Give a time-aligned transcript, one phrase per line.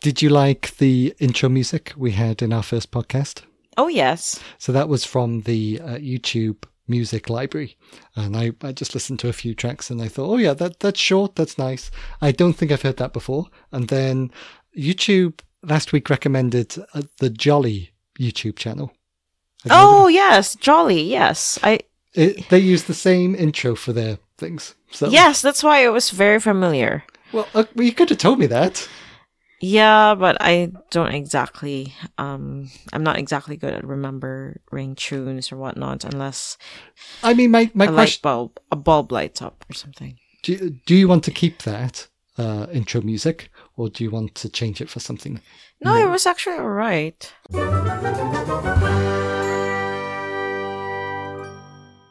[0.00, 3.42] Did you like the intro music we had in our first podcast?
[3.76, 4.40] Oh, yes.
[4.56, 7.76] So that was from the uh, YouTube music library.
[8.16, 10.80] And I, I just listened to a few tracks and I thought, oh, yeah, that,
[10.80, 11.36] that's short.
[11.36, 11.90] That's nice.
[12.22, 13.48] I don't think I've heard that before.
[13.72, 14.30] And then
[14.76, 18.92] YouTube last week recommended uh, the Jolly YouTube channel.
[19.68, 20.54] Oh, yes.
[20.54, 21.02] Jolly.
[21.02, 21.58] Yes.
[21.62, 21.80] I.
[22.14, 22.48] it?
[22.48, 24.74] They use the same intro for their things.
[24.90, 27.04] So, Yes, that's why it was very familiar.
[27.32, 28.88] Well, uh, well, you could have told me that.
[29.60, 31.94] Yeah, but I don't exactly.
[32.16, 36.56] Um, I'm not exactly good at remembering tunes or whatnot unless
[37.22, 40.16] I mean, my, my a light question bulb, a bulb lights up or something.
[40.42, 42.08] do you, do you want to keep that
[42.38, 45.40] uh, intro music or do you want to change it for something?
[45.82, 47.30] No, it was actually alright.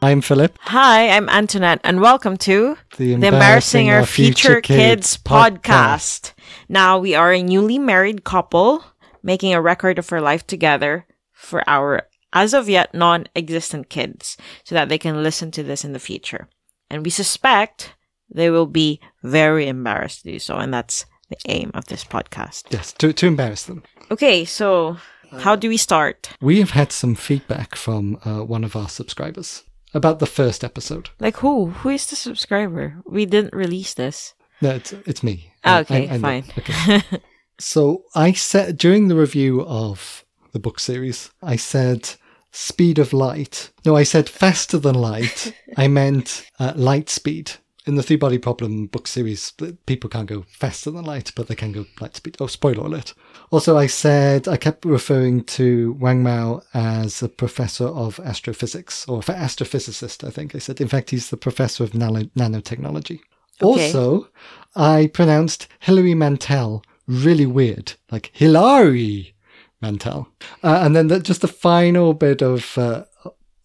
[0.02, 6.32] I'm Philip, Hi, I'm Antonette, and welcome to the the Embarrassing Our Future Kids podcast.
[6.70, 8.84] Now, we are a newly married couple
[9.24, 14.36] making a record of our life together for our, as of yet, non existent kids
[14.62, 16.48] so that they can listen to this in the future.
[16.88, 17.96] And we suspect
[18.32, 22.66] they will be very embarrassed to do so, and that's the aim of this podcast.
[22.70, 23.82] Yes, to, to embarrass them.
[24.12, 24.96] Okay, so
[25.38, 26.30] how do we start?
[26.40, 31.10] We have had some feedback from uh, one of our subscribers about the first episode.
[31.18, 31.70] Like, who?
[31.70, 33.02] Who is the subscriber?
[33.04, 34.34] We didn't release this.
[34.62, 35.52] No, it's, it's me.
[35.64, 36.22] I- Okay, I- I know.
[36.22, 36.44] fine.
[36.58, 37.02] Okay.
[37.62, 42.08] So I said during the review of the book series, I said
[42.52, 43.70] speed of light.
[43.84, 45.52] No, I said faster than light.
[45.76, 47.52] I meant uh, light speed.
[47.86, 49.52] In the Three Body Problem book series,
[49.84, 52.36] people can't go faster than light, but they can go light speed.
[52.40, 53.12] Oh, spoiler alert.
[53.50, 59.22] Also, I said I kept referring to Wang Miao as a professor of astrophysics, or
[59.22, 60.80] for astrophysicist, I think I said.
[60.80, 63.20] In fact, he's the professor of nano- nanotechnology.
[63.62, 63.86] Okay.
[63.86, 64.28] Also,
[64.74, 69.34] I pronounced Hilary Mantel really weird, like Hilary
[69.80, 70.28] Mantel.
[70.62, 73.04] Uh, and then the, just the final bit of uh,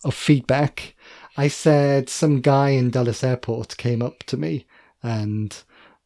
[0.03, 0.95] of feedback,
[1.37, 4.65] I said some guy in Dallas Airport came up to me
[5.03, 5.55] and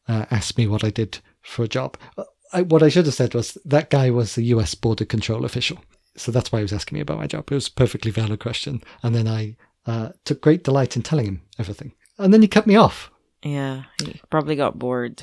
[0.08, 1.96] uh, asked me what I did for a job.
[2.16, 4.74] Uh, I, what I should have said was that guy was a U.S.
[4.74, 5.78] border control official,
[6.16, 7.50] so that's why he was asking me about my job.
[7.50, 9.56] It was a perfectly valid question, and then I
[9.86, 11.92] uh, took great delight in telling him everything.
[12.18, 13.10] And then he cut me off.
[13.42, 15.22] Yeah, he probably got bored.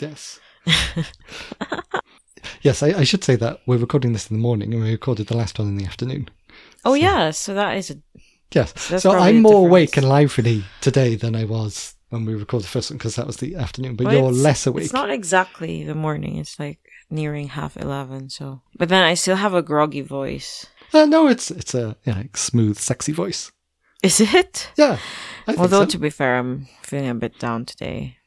[0.00, 0.38] Yes.
[2.62, 5.26] yes, I, I should say that we're recording this in the morning and we recorded
[5.26, 6.28] the last one in the afternoon.
[6.84, 7.96] Oh yeah, so that is a
[8.52, 8.72] Yes.
[8.88, 12.70] That's so I'm more awake and lively today than I was when we recorded the
[12.70, 14.84] first one because that was the afternoon, but Well, you're less awake.
[14.84, 16.36] It's not exactly the morning.
[16.36, 16.78] It's like
[17.10, 18.30] nearing half eleven.
[18.30, 20.66] So, but then I still have a groggy voice.
[20.94, 21.96] Uh, no, it's it's a
[22.34, 23.52] smooth, sexy voice.
[24.02, 24.70] Is it?
[24.76, 24.98] Yeah.
[25.46, 25.86] Although so.
[25.86, 28.18] to be fair, I'm feeling a bit down today,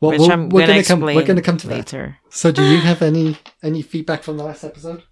[0.00, 1.00] well, I'm we're gonna gonna come.
[1.00, 1.76] We're gonna come to that.
[1.76, 2.18] later.
[2.30, 5.02] So, do you have any any feedback from the last episode?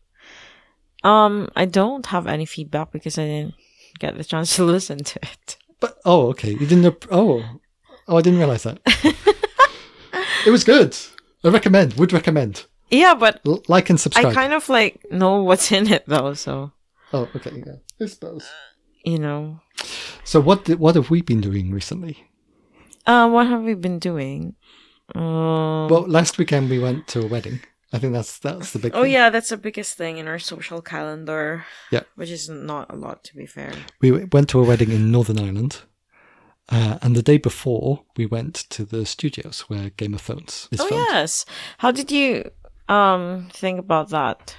[1.05, 3.55] Um, I don't have any feedback because I didn't
[3.99, 5.59] get the chance to listen to it.
[5.81, 7.07] But oh, okay, you didn't.
[7.11, 7.45] Oh,
[8.09, 8.81] oh, I didn't realize that.
[10.47, 10.97] it was good.
[11.45, 11.95] I recommend.
[11.95, 12.67] Would recommend.
[12.91, 14.27] Yeah, but L- like and subscribe.
[14.27, 16.35] I kind of like know what's in it though.
[16.35, 16.73] So
[17.13, 17.75] Oh, okay, yeah.
[18.01, 18.49] I suppose.
[19.05, 19.61] You know,
[20.25, 22.27] So what did, what have we been doing recently?
[23.07, 24.55] uh, what have we been doing?
[25.15, 27.61] Um, Well, last weekend we went to a wedding.
[27.93, 28.93] I think that's that's the big.
[28.95, 29.13] Oh thing.
[29.13, 31.65] yeah, that's the biggest thing in our social calendar.
[31.91, 32.03] Yeah.
[32.15, 33.73] Which is not a lot to be fair.
[34.01, 35.83] we went to a wedding in Northern Ireland,
[36.69, 40.81] uh, and the day before we went to the studios where Game of Thrones is
[40.81, 41.07] oh filmed.
[41.11, 41.45] yes.
[41.79, 42.51] How did you
[42.89, 44.55] um think about that?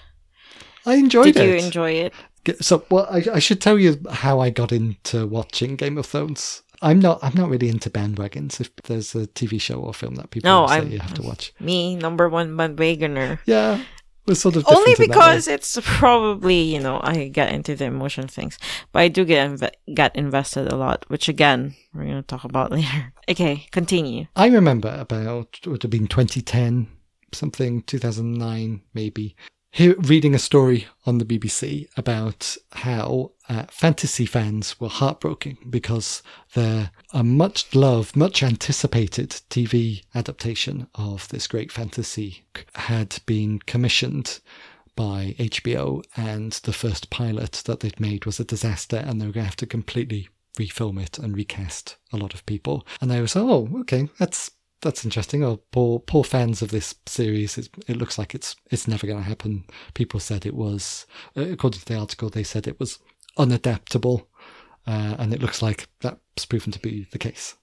[0.86, 1.48] I enjoyed did it.
[1.48, 2.14] you enjoy it?
[2.60, 6.64] So, well, I, I should tell you how I got into watching Game of Thrones.
[6.82, 7.20] I'm not.
[7.22, 8.60] I'm not really into bandwagons.
[8.60, 11.22] If there's a TV show or film that people No, say I'm- you have to
[11.22, 13.38] watch, Me, number one bandwagoner.
[13.46, 13.84] yeah,
[14.26, 15.26] we're sort of Only different in that way.
[15.34, 18.58] because it's probably you know I get into the emotion things,
[18.92, 22.72] but I do get inve- get invested a lot, which again we're gonna talk about
[22.78, 23.14] later.
[23.30, 24.26] Okay, continue.
[24.36, 26.88] I remember about it would have been 2010,
[27.32, 29.36] something 2009 maybe.
[29.80, 36.22] Reading a story on the BBC about how uh, fantasy fans were heartbroken because
[36.56, 42.44] their a much loved, much anticipated TV adaptation of this great fantasy
[42.76, 44.42] had been commissioned
[44.96, 49.32] by HBO, and the first pilot that they'd made was a disaster, and they were
[49.32, 50.28] going to have to completely
[50.60, 52.86] refilm it and recast a lot of people.
[53.00, 55.44] And I was, oh, okay, that's that's interesting.
[55.44, 57.58] Oh, poor poor fans of this series.
[57.58, 59.66] It, looks like it's it's never going to happen.
[59.94, 61.06] People said it was,
[61.38, 63.00] uh, according to the article, they said it was
[63.38, 64.26] unadaptable,
[64.88, 67.56] uh, and it looks like that's proven to be the case.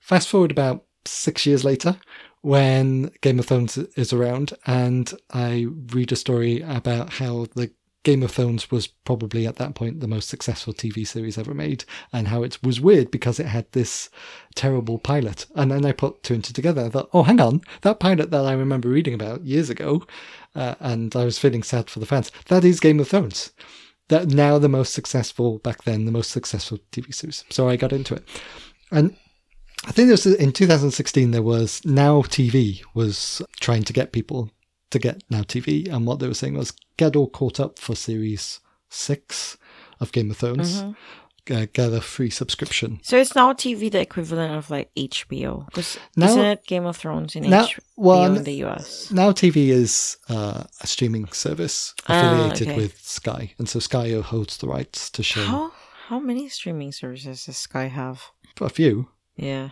[0.00, 1.96] Fast forward about six years later
[2.40, 7.70] when Game of Thrones is around, and I read a story about how the
[8.04, 11.84] Game of Thrones was probably at that point the most successful TV series ever made,
[12.12, 14.10] and how it was weird because it had this
[14.54, 15.46] terrible pilot.
[15.56, 16.84] And then I put two and two together.
[16.84, 20.06] I thought, oh, hang on, that pilot that I remember reading about years ago,
[20.54, 22.30] uh, and I was feeling sad for the fans.
[22.46, 23.52] That is Game of Thrones.
[24.08, 27.42] That now the most successful back then, the most successful TV series.
[27.48, 28.28] So I got into it,
[28.90, 29.16] and
[29.86, 34.50] I think there was in 2016 there was Now TV was trying to get people
[34.90, 37.94] to get Now TV, and what they were saying was get all caught up for
[37.96, 39.56] series six
[40.00, 40.82] of Game of Thrones.
[40.82, 40.92] Mm-hmm.
[41.52, 43.00] Uh, get a free subscription.
[43.02, 47.36] So it's now TV the equivalent of like HBO because isn't it Game of Thrones
[47.36, 49.10] in Now- HBO well, in the US?
[49.10, 52.76] Now TV is uh, a streaming service Ah, affiliated okay.
[52.78, 55.72] with Sky, and so Sky holds the rights to show How
[56.08, 58.22] how many streaming services does Sky have?
[58.60, 59.08] a few.
[59.36, 59.70] Yeah.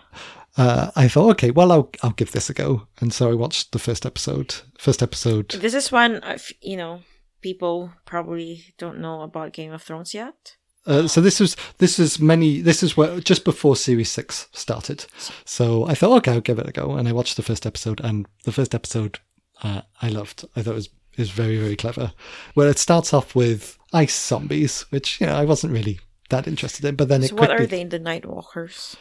[0.56, 3.72] Uh, I thought, okay, well, I'll I'll give this a go, and so I watched
[3.72, 4.54] the first episode.
[4.78, 5.50] First episode.
[5.50, 7.00] This is when uh, you know
[7.40, 10.56] people probably don't know about Game of Thrones yet.
[10.84, 15.06] Uh, so this was this is many this is where just before series six started.
[15.44, 18.00] So I thought, okay, I'll give it a go, and I watched the first episode,
[18.00, 19.20] and the first episode
[19.62, 20.44] uh, I loved.
[20.56, 22.12] I thought it was is very very clever.
[22.54, 26.00] Where it starts off with ice zombies, which you know I wasn't really
[26.30, 27.84] that interested in, but then it So what quickly are they?
[27.84, 28.96] The Night Walkers.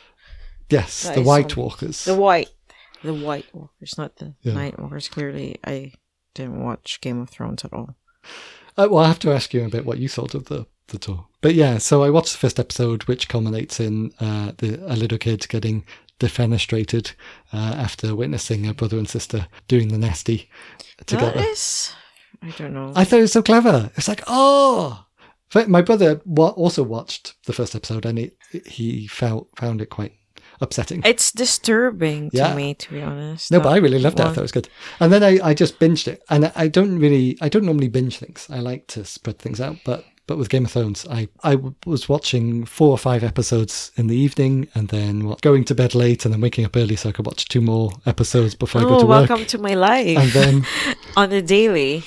[0.72, 1.56] Yes The the White.
[1.58, 2.06] Walkers.
[2.06, 2.50] The white,
[3.04, 4.54] the White Walkers, not the Yeah.
[4.54, 5.08] Night Walkers.
[5.10, 5.94] Clearly, I
[6.34, 7.96] didn't watch Game of Thrones at all.
[8.78, 10.98] Uh, well, I have to ask you a bit what you thought of the the
[10.98, 11.28] tour.
[11.42, 15.18] But yeah, so I watched the first episode, which culminates in uh, the, a little
[15.18, 15.86] kid getting
[16.20, 17.14] defenestrated
[17.52, 20.50] uh, after witnessing a brother and sister doing the nasty
[21.06, 21.32] together.
[21.40, 21.94] That is,
[22.44, 22.94] I don't know.
[22.96, 23.90] I thought it was so clever.
[23.98, 25.06] It's like, oh.
[25.68, 28.32] My brother also watched the first episode, and he
[28.66, 30.14] he felt found it quite
[30.62, 31.02] upsetting.
[31.06, 32.56] it's disturbing to Yeah.
[32.56, 33.52] me, to be honest.
[33.52, 34.24] No, but I really loved it.
[34.26, 34.70] I thought it was good.
[35.00, 36.22] And then I, I just binged it.
[36.30, 38.48] And I- don't really, I don't normally binge things.
[38.50, 39.78] I like to spread things out.
[39.86, 44.08] But but with Game of Thrones, I, I was watching four or five episodes in
[44.08, 47.12] the evening and then going to bed late and then waking up early so I
[47.12, 49.30] could watch two more episodes before I go Oh, to work.
[49.30, 50.66] Oh, welcome to my life And then
[51.18, 52.04] on the daily.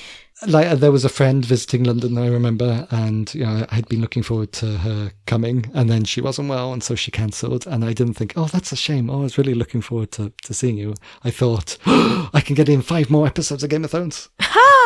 [0.47, 4.01] Like there was a friend visiting London, I remember, and you know I had been
[4.01, 7.65] looking forward to her coming, and then she wasn't well, and so she cancelled.
[7.65, 9.09] And I didn't think, oh, that's a shame.
[9.09, 10.93] Oh, I was really looking forward to, to seeing you.
[11.23, 14.29] I thought I can get in five more episodes of Game of Thrones,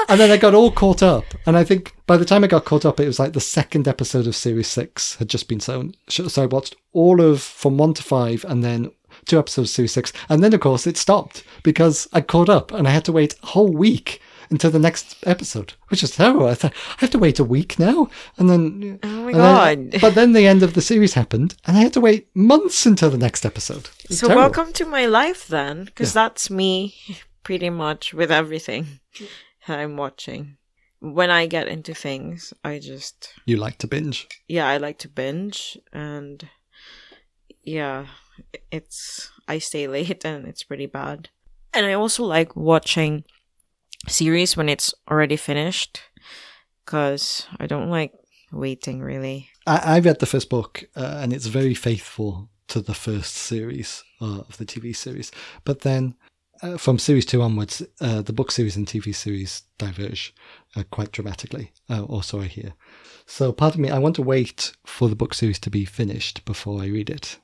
[0.09, 1.25] and then I got all caught up.
[1.47, 3.87] And I think by the time I got caught up, it was like the second
[3.87, 5.95] episode of series six had just been shown.
[6.09, 8.91] So I watched all of from one to five, and then.
[9.25, 12.71] Two episodes of series six, and then of course it stopped because I caught up
[12.71, 16.47] and I had to wait a whole week until the next episode, which is terrible.
[16.47, 19.89] I thought I have to wait a week now, and then Oh my and then-
[19.91, 20.01] God.
[20.01, 23.09] but then the end of the series happened, and I had to wait months until
[23.09, 23.89] the next episode.
[24.09, 24.41] So terrible.
[24.43, 26.95] welcome to my life then, because that's me
[27.43, 28.99] pretty much with everything
[29.67, 30.57] that I'm watching.
[31.01, 34.27] When I get into things, I just You like to binge?
[34.47, 36.49] yeah, I like to binge and
[37.63, 38.07] yeah,
[38.71, 41.29] it's I stay late and it's pretty bad.
[41.73, 43.23] And I also like watching
[44.07, 46.01] series when it's already finished
[46.85, 48.13] cuz I don't like
[48.51, 49.49] waiting really.
[49.67, 54.03] I, I read the first book, uh, and it's very faithful to the first series
[54.21, 55.31] uh, of the TV series.
[55.63, 56.15] But then,
[56.61, 60.33] uh, from series two onwards, uh, the book series and TV series diverge
[60.75, 61.71] uh, quite dramatically.
[61.89, 62.73] Uh, or so I hear.
[63.25, 66.81] So, pardon me, I want to wait for the book series to be finished before
[66.81, 67.37] I read it.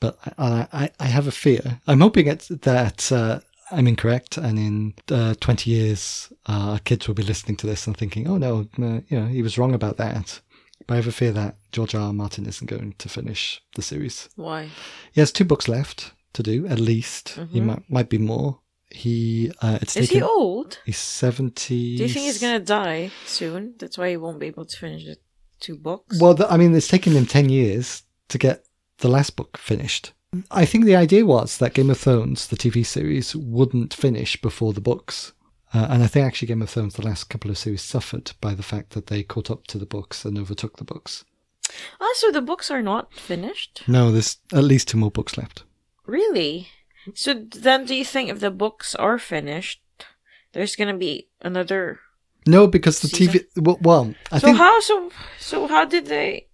[0.00, 1.80] But I, I, I have a fear.
[1.86, 3.40] I'm hoping that uh,
[3.70, 7.86] I'm incorrect, and in uh, 20 years, uh, our kids will be listening to this
[7.86, 10.40] and thinking, "Oh no, uh, you know, he was wrong about that."
[10.86, 12.02] But I have a fear that George R.
[12.02, 12.12] R.
[12.12, 14.28] Martin isn't going to finish the series.
[14.36, 14.68] Why?
[15.12, 17.38] He has two books left to do, at least.
[17.50, 18.60] He might might be more.
[18.90, 20.78] He uh, it's Is he old?
[20.84, 21.96] He's seventy.
[21.96, 23.74] Do you think he's going to die soon?
[23.78, 25.16] That's why he won't be able to finish the
[25.64, 26.20] two books.
[26.20, 28.64] Well, the, I mean, it's taken him 10 years to get
[28.98, 30.12] the last book finished.
[30.50, 34.72] I think the idea was that Game of Thrones, the TV series, wouldn't finish before
[34.72, 35.32] the books.
[35.72, 38.54] Uh, and I think actually Game of Thrones, the last couple of series, suffered by
[38.54, 41.24] the fact that they caught up to the books and overtook the books.
[42.00, 43.82] Ah, so the books are not finished?
[43.88, 45.64] No, there's at least two more books left.
[46.06, 46.68] Really?
[47.14, 49.80] So then, do you think if the books are finished,
[50.52, 52.00] there's gonna be another?
[52.46, 53.40] No, because the Season?
[53.40, 53.62] TV.
[53.62, 54.80] Well, well I so think how?
[54.80, 56.48] So so how did they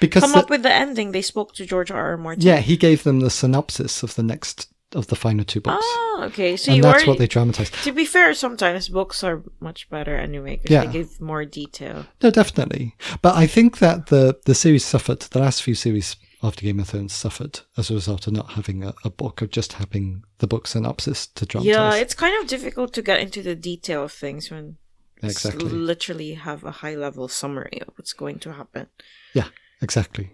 [0.00, 1.12] because come the- up with the ending?
[1.12, 2.10] They spoke to George R.
[2.12, 2.16] R.
[2.16, 2.42] Martin.
[2.42, 6.24] yeah, he gave them the synopsis of the next of the final two books, Ah,
[6.26, 6.54] okay.
[6.54, 7.08] So and that's already.
[7.08, 7.72] what they dramatized.
[7.84, 10.84] To be fair, sometimes books are much better anyway because Yeah.
[10.84, 12.04] they give more detail.
[12.22, 12.94] No, definitely.
[13.22, 15.20] But I think that the the series suffered.
[15.20, 18.82] The last few series after Game of Thrones suffered as a result of not having
[18.84, 21.74] a, a book, of just having the book synopsis to dramatize.
[21.74, 24.76] Yeah, it's kind of difficult to get into the detail of things when
[25.22, 25.68] exactly.
[25.68, 28.88] literally have a high level summary of what's going to happen.
[29.34, 29.48] Yeah,
[29.80, 30.30] exactly.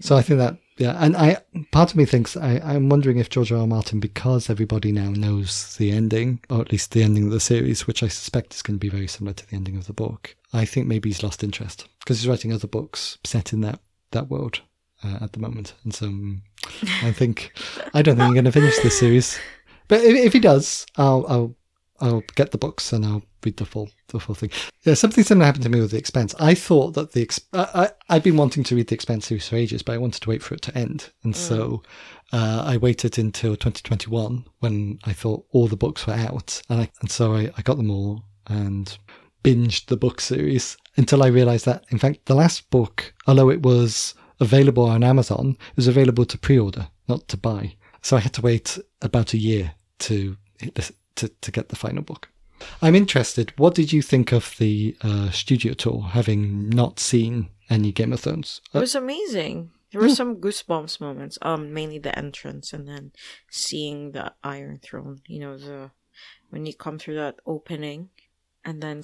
[0.00, 1.38] So I think that yeah, and I
[1.72, 3.58] part of me thinks I, I'm wondering if George R.
[3.58, 3.66] R.
[3.66, 7.86] Martin, because everybody now knows the ending, or at least the ending of the series,
[7.86, 10.36] which I suspect is going to be very similar to the ending of the book.
[10.52, 13.80] I think maybe he's lost interest because he's writing other books set in that
[14.12, 14.60] that world
[15.02, 16.42] uh, at the moment, and so um,
[17.02, 17.52] I think
[17.92, 19.38] I don't think I'm going to finish this series.
[19.88, 21.56] But if, if he does, I'll I'll
[22.00, 24.50] I'll get the books and I'll read the full the full thing.
[24.82, 26.34] Yeah, something similar happened to me with the Expanse.
[26.38, 29.48] I thought that the Ex- I, I I've been wanting to read the Expanse series
[29.48, 31.82] for ages, but I wanted to wait for it to end, and so
[32.32, 36.90] uh, I waited until 2021 when I thought all the books were out, and I
[37.00, 38.96] and so I, I got them all and
[39.44, 43.62] binged the book series until I realized that in fact the last book, although it
[43.62, 47.74] was available on Amazon, it was available to pre-order, not to buy.
[48.02, 50.36] So I had to wait about a year to
[51.18, 52.30] to, to get the final book.
[52.82, 53.52] I'm interested.
[53.56, 58.20] What did you think of the uh, studio tour, having not seen any Game of
[58.20, 58.60] Thrones?
[58.74, 59.70] It was amazing.
[59.92, 61.38] There were some goosebumps moments.
[61.40, 63.12] Um, mainly the entrance and then
[63.50, 65.20] seeing the Iron Throne.
[65.26, 65.90] You know, the
[66.50, 68.10] when you come through that opening,
[68.64, 69.02] and then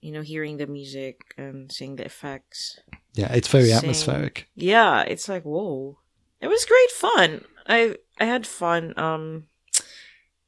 [0.00, 2.78] you know hearing the music and seeing the effects.
[3.14, 3.78] Yeah, it's very Same.
[3.78, 4.48] atmospheric.
[4.54, 5.98] Yeah, it's like whoa.
[6.40, 7.44] It was great fun.
[7.66, 8.96] I I had fun.
[8.96, 9.48] Um,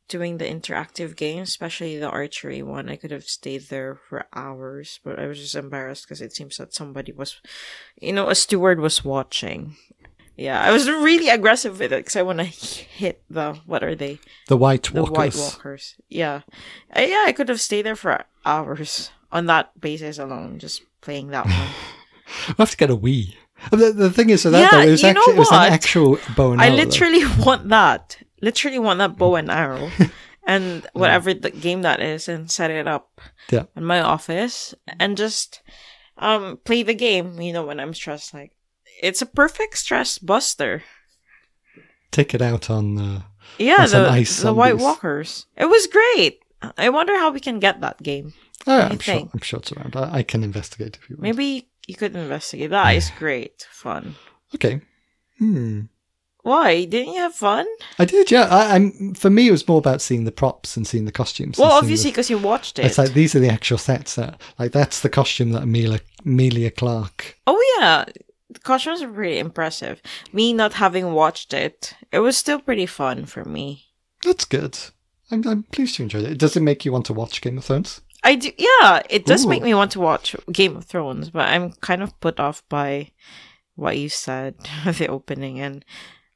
[0.08, 2.88] doing the interactive games, especially the archery one.
[2.88, 6.56] I could have stayed there for hours, but I was just embarrassed because it seems
[6.58, 7.40] that somebody was,
[8.00, 9.76] you know, a steward was watching.
[10.36, 13.94] Yeah, I was really aggressive with it because I want to hit the what are
[13.94, 14.18] they?
[14.48, 15.08] The White Walkers.
[15.08, 15.94] The White Walkers.
[16.10, 16.42] Yeah,
[16.94, 17.24] Uh, yeah.
[17.26, 21.54] I could have stayed there for hours on that basis alone, just playing that one.
[22.48, 23.34] We'll have to get a Wii.
[23.70, 26.52] The, the thing is, that Yeah, though, it was, actually, it was an actual bow
[26.52, 26.76] and I though.
[26.76, 28.18] literally want that.
[28.42, 29.90] Literally want that bow and arrow
[30.46, 33.64] and whatever the game that is and set it up Yeah.
[33.76, 35.62] in my office and just
[36.18, 38.52] um play the game, you know, when I'm stressed like
[39.02, 40.82] it's a perfect stress buster.
[42.10, 42.98] Take it out on.
[42.98, 43.22] Uh,
[43.58, 44.78] Yeah, On the ice the White.
[44.78, 45.46] Walkers.
[45.56, 46.40] It was great.
[46.78, 48.32] I wonder how we can get that game.
[48.66, 49.14] oh, do I'm sure.
[49.14, 49.30] think?
[49.34, 49.94] I'm sure it's around.
[49.96, 51.22] I, I can investigate if you want.
[51.22, 52.70] Maybe you could investigate.
[52.70, 54.14] That is great fun.
[54.54, 54.80] Okay.
[55.38, 55.82] Hmm.
[56.46, 57.66] Why didn't you have fun?
[57.98, 58.44] I did, yeah.
[58.44, 61.58] I, I'm for me, it was more about seeing the props and seeing the costumes.
[61.58, 62.86] Well, obviously because you watched it.
[62.86, 64.14] it's like these are the actual sets.
[64.14, 67.36] That, like that's the costume that Emilia Emilia Clarke.
[67.48, 68.04] Oh yeah,
[68.48, 70.00] the costumes are pretty impressive.
[70.32, 73.86] Me not having watched it, it was still pretty fun for me.
[74.22, 74.78] That's good.
[75.32, 76.38] I'm, I'm pleased you enjoyed it.
[76.38, 78.02] Does it make you want to watch Game of Thrones?
[78.22, 79.48] I do, yeah, it does Ooh.
[79.48, 83.10] make me want to watch Game of Thrones, but I'm kind of put off by
[83.74, 85.84] what you said at the opening, and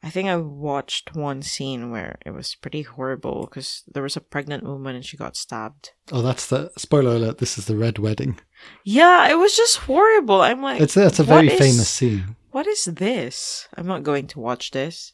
[0.03, 4.21] I think I watched one scene where it was pretty horrible because there was a
[4.23, 5.91] pregnant woman and she got stabbed.
[6.11, 7.37] Oh, that's the spoiler alert.
[7.39, 8.41] This is the Red Wedding.
[8.83, 10.41] Yeah, it was just horrible.
[10.41, 12.37] I'm like, It's that's a very is- famous scene.
[12.51, 13.69] what is this?
[13.77, 15.13] I'm not going to watch this.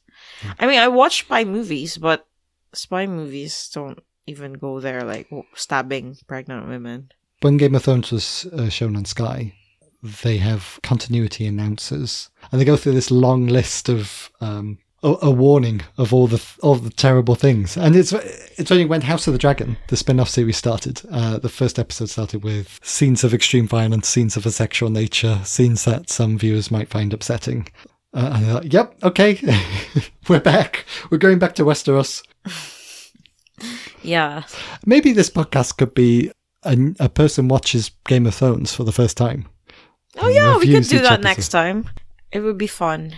[0.58, 2.26] I mean, I watch spy movies, but
[2.72, 7.10] spy movies don't even go there, like stabbing pregnant women.
[7.42, 9.52] When Game of Thrones was uh, shown on Sky,
[10.02, 15.30] they have continuity announcers, and they go through this long list of um, a, a
[15.30, 17.76] warning of all the all the terrible things.
[17.76, 21.02] And it's it's only when House of the Dragon, the spin-off series, started.
[21.10, 25.40] Uh, the first episode started with scenes of extreme violence, scenes of a sexual nature,
[25.44, 27.68] scenes that some viewers might find upsetting.
[28.14, 29.40] Uh, and they're like, "Yep, okay,
[30.28, 30.84] we're back.
[31.10, 32.22] We're going back to Westeros."
[34.02, 34.44] Yeah.
[34.84, 36.30] Maybe this podcast could be
[36.62, 39.48] a, a person watches Game of Thrones for the first time.
[40.18, 41.22] Oh yeah, we could do that episode.
[41.24, 41.90] next time.
[42.32, 43.14] It would be fun.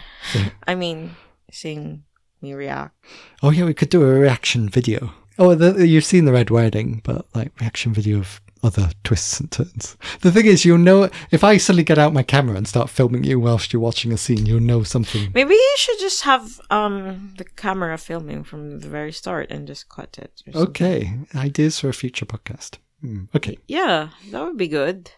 [0.67, 1.17] I mean,
[1.51, 2.05] seeing
[2.41, 2.95] me react.
[3.43, 5.13] Oh yeah, we could do a reaction video.
[5.39, 9.51] Oh, the, you've seen the Red Wedding, but like reaction video of other twists and
[9.53, 9.97] turns.
[10.21, 13.23] The thing is, you'll know if I suddenly get out my camera and start filming
[13.23, 15.31] you whilst you're watching a scene, you'll know something.
[15.33, 19.89] Maybe you should just have um the camera filming from the very start and just
[19.89, 20.43] cut it.
[20.55, 22.79] Okay, ideas for a future podcast.
[23.01, 25.13] Hmm, okay, Yeah, that would be good.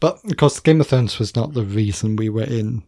[0.00, 2.82] But of course, Game of Thrones was not the reason we were in.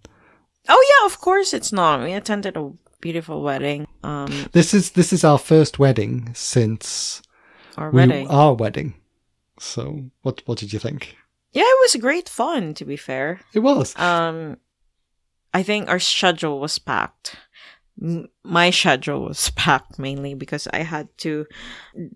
[0.69, 2.03] Oh yeah, of course it's not.
[2.03, 3.87] We attended a beautiful wedding.
[4.03, 7.21] Um, This is this is our first wedding since
[7.77, 8.29] our we, wedding.
[8.29, 8.95] our wedding.
[9.61, 11.17] So, what what did you think?
[11.53, 12.75] Yeah, it was great fun.
[12.75, 13.95] To be fair, It was.
[13.99, 14.57] um,
[15.55, 17.37] I think our schedule was packed.
[18.45, 21.47] My schedule was packed mainly because I had to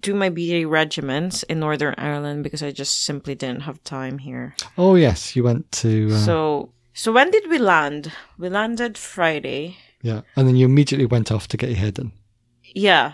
[0.00, 4.56] do my BA regiments in Northern Ireland because I just simply didn't have time here.
[4.76, 6.08] Oh yes, you went to.
[6.12, 8.12] Uh, So So when did we land?
[8.38, 9.76] We landed Friday.
[10.02, 10.22] Yeah.
[10.34, 12.12] And then you immediately went off to get your hair done.
[12.74, 13.12] Yeah.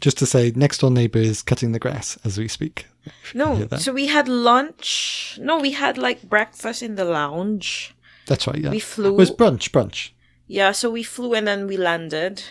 [0.00, 2.86] Just to say, next door neighbor is cutting the grass as we speak.
[3.04, 5.38] If you can hear No, so we had lunch.
[5.40, 7.94] No, we had like breakfast in the lounge.
[8.26, 8.70] That's right, yeah.
[8.70, 9.12] We flew.
[9.12, 10.10] It was brunch, brunch.
[10.46, 12.42] Yeah, so we flew and then we landed.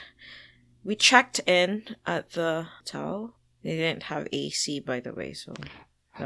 [0.83, 3.35] We checked in at the hotel.
[3.63, 5.53] They didn't have AC, by the way, so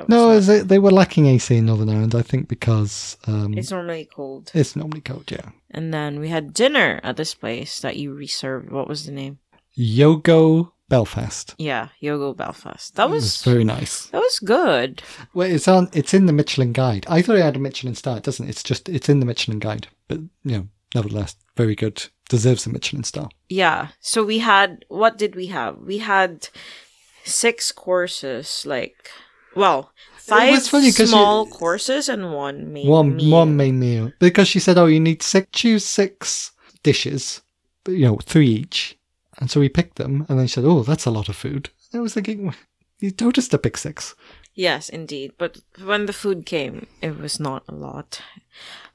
[0.07, 4.09] No, they, they were lacking AC in Northern Ireland, I think, because um, it's normally
[4.13, 4.51] cold.
[4.53, 5.49] it's normally cold, yeah.
[5.71, 8.71] And then we had dinner at this place that you reserved.
[8.71, 9.39] What was the name?
[9.77, 11.55] Yugo Belfast.
[11.57, 12.95] Yeah, Yugo Belfast.
[12.95, 14.07] That It was was very nice.
[14.07, 15.01] that was good.
[15.33, 15.89] Well, it's on.
[15.93, 17.05] It's in the Michelin Guide.
[17.07, 18.17] I thought it had a Michelin star.
[18.17, 18.49] It doesn't.
[18.49, 18.89] It's just.
[18.89, 19.87] It's in the Michelin Guide.
[20.07, 22.07] But you know, nevertheless, very good.
[22.29, 23.29] Deserves a Michelin star.
[23.49, 23.87] Yeah.
[23.99, 25.77] So we had what did we have?
[25.79, 26.49] We had
[27.23, 29.09] six courses, like
[29.55, 33.31] well, five funny small courses and one main One meal.
[33.31, 35.47] one main meal because she said, "Oh, you need six.
[35.51, 36.51] Choose six
[36.83, 37.41] dishes.
[37.87, 38.95] You know, three each."
[39.39, 41.69] And so we picked them, and then she said, "Oh, that's a lot of food."
[41.93, 42.53] I was thinking,
[42.99, 44.15] "You us to pick six.
[44.53, 45.33] Yes, indeed.
[45.37, 48.21] But when the food came, it was not a lot.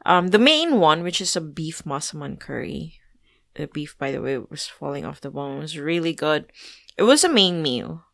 [0.04, 3.00] Um, the main one, which is a beef massaman curry,
[3.54, 5.58] the beef, by the way, was falling off the bone.
[5.58, 6.52] It was really good.
[6.98, 8.04] It was a main meal,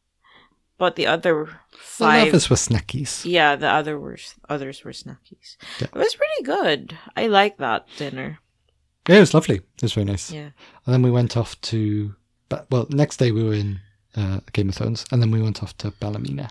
[0.78, 3.24] but the other The five, others were snackies.
[3.24, 4.16] yeah, the other were
[4.48, 5.56] others were snackies.
[5.80, 5.88] Yeah.
[5.92, 6.96] It was pretty good.
[7.16, 8.38] I like that dinner.
[9.08, 9.56] Yeah, it was lovely.
[9.56, 10.30] It was very nice.
[10.30, 10.50] Yeah.
[10.86, 12.14] And then we went off to,
[12.48, 13.80] but well, next day we were in
[14.16, 16.50] uh, Game of Thrones, and then we went off to Ballymena.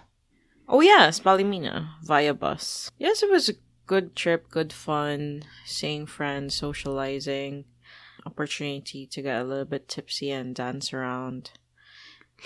[0.67, 2.91] Oh yes, Ballymena via bus.
[2.97, 3.53] Yes, it was a
[3.87, 7.65] good trip, good fun, seeing friends, socializing,
[8.25, 11.51] opportunity to get a little bit tipsy and dance around.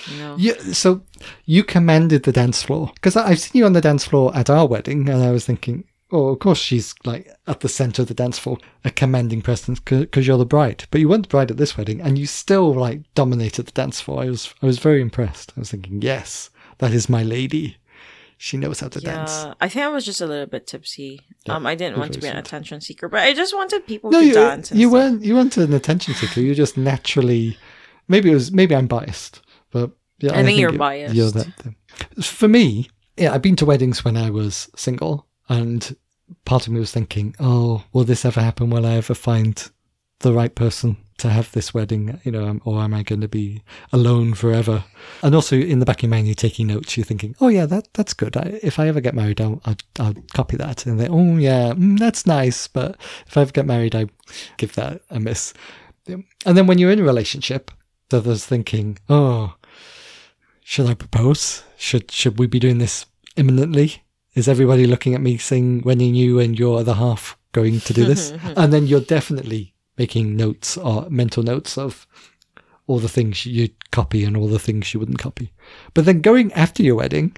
[0.07, 0.35] You know.
[0.39, 1.03] Yeah, so
[1.45, 4.65] you commanded the dance floor because I've seen you on the dance floor at our
[4.65, 8.13] wedding, and I was thinking, oh, of course she's like at the center of the
[8.13, 10.85] dance floor, a commanding presence because you're the bride.
[10.91, 13.99] But you weren't the bride at this wedding, and you still like dominated the dance
[13.99, 14.21] floor.
[14.23, 15.51] I was, I was very impressed.
[15.57, 17.77] I was thinking, yes, that is my lady.
[18.37, 19.45] She knows how to dance.
[19.61, 21.21] I think I was just a little bit tipsy.
[21.45, 24.11] Yeah, um, I didn't want to be an attention seeker, but I just wanted people
[24.11, 24.71] No, to you, dance.
[24.71, 24.91] you stuff.
[24.93, 25.23] weren't.
[25.23, 26.41] You weren't an attention seeker.
[26.41, 27.57] You just naturally.
[28.09, 28.51] Maybe it was.
[28.51, 29.39] Maybe I'm biased,
[29.71, 31.15] but yeah, I think you're you- biased.
[31.15, 31.73] You're that.
[32.21, 35.95] For me, yeah, I've been to weddings when I was single, and
[36.45, 38.69] part of me was thinking, "Oh, will this ever happen?
[38.69, 39.69] Will I ever find
[40.19, 42.19] the right person to have this wedding?
[42.23, 44.85] You know, or am I going to be alone forever?"
[45.21, 46.97] And also, in the back of your mind, you're taking notes.
[46.97, 48.37] You're thinking, "Oh yeah, that that's good.
[48.37, 51.73] I, if I ever get married, I'll, I'll I'll copy that." And then, "Oh yeah,
[51.73, 54.07] mm, that's nice." But if I ever get married, I
[54.57, 55.53] give that a miss.
[56.07, 57.71] And then when you're in a relationship,
[58.09, 59.55] the others thinking, "Oh."
[60.63, 61.63] should I propose?
[61.77, 63.05] Should should we be doing this
[63.35, 64.03] imminently?
[64.35, 67.93] Is everybody looking at me saying when are you and your other half going to
[67.93, 68.31] do this?
[68.57, 72.07] and then you're definitely making notes or mental notes of
[72.87, 75.51] all the things you'd copy and all the things you wouldn't copy.
[75.93, 77.37] But then going after your wedding,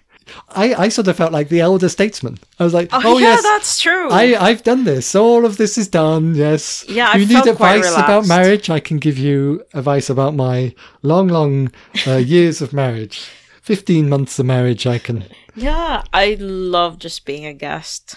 [0.50, 2.40] I, I sort of felt like the elder statesman.
[2.60, 4.10] I was like, Oh, oh, yeah, yes, that's true.
[4.10, 5.14] I, I've done this.
[5.14, 6.34] All of this is done.
[6.34, 6.84] Yes.
[6.88, 8.70] Yeah, You I need felt quite advice about marriage?
[8.70, 11.72] I can give you advice about my long, long
[12.08, 13.28] uh, years of marriage.
[13.62, 15.26] 15 months of marriage, I can.
[15.56, 18.16] Yeah, I love just being a guest.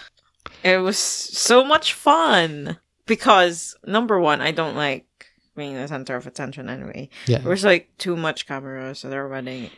[0.63, 5.05] It was so much fun because number one, I don't like
[5.55, 7.09] being the center of attention anyway.
[7.27, 7.39] Yeah.
[7.39, 9.69] There was like too much cameras at our wedding.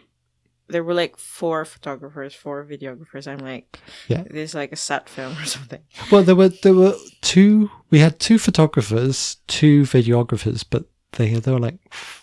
[0.68, 3.28] There were like four photographers, four videographers.
[3.28, 4.24] I'm like, Yeah.
[4.24, 5.82] this is like a set film or something.
[6.12, 7.70] Well, there were there were two.
[7.90, 11.80] We had two photographers, two videographers, but they there were like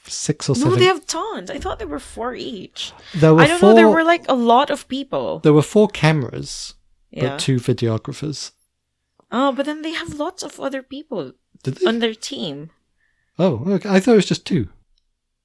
[0.06, 0.78] six or No, seven.
[0.78, 1.50] they have tons.
[1.50, 2.92] I thought there were four each.
[3.14, 3.70] there were I don't four.
[3.70, 3.74] know.
[3.76, 5.40] There were like a lot of people.
[5.40, 6.74] there were four cameras,
[7.10, 7.30] Yeah.
[7.30, 8.52] but two videographers.
[9.30, 11.32] Oh, but then they have lots of other people
[11.86, 12.70] on their team.
[13.38, 13.88] oh, okay.
[13.90, 14.68] I thought it was just two.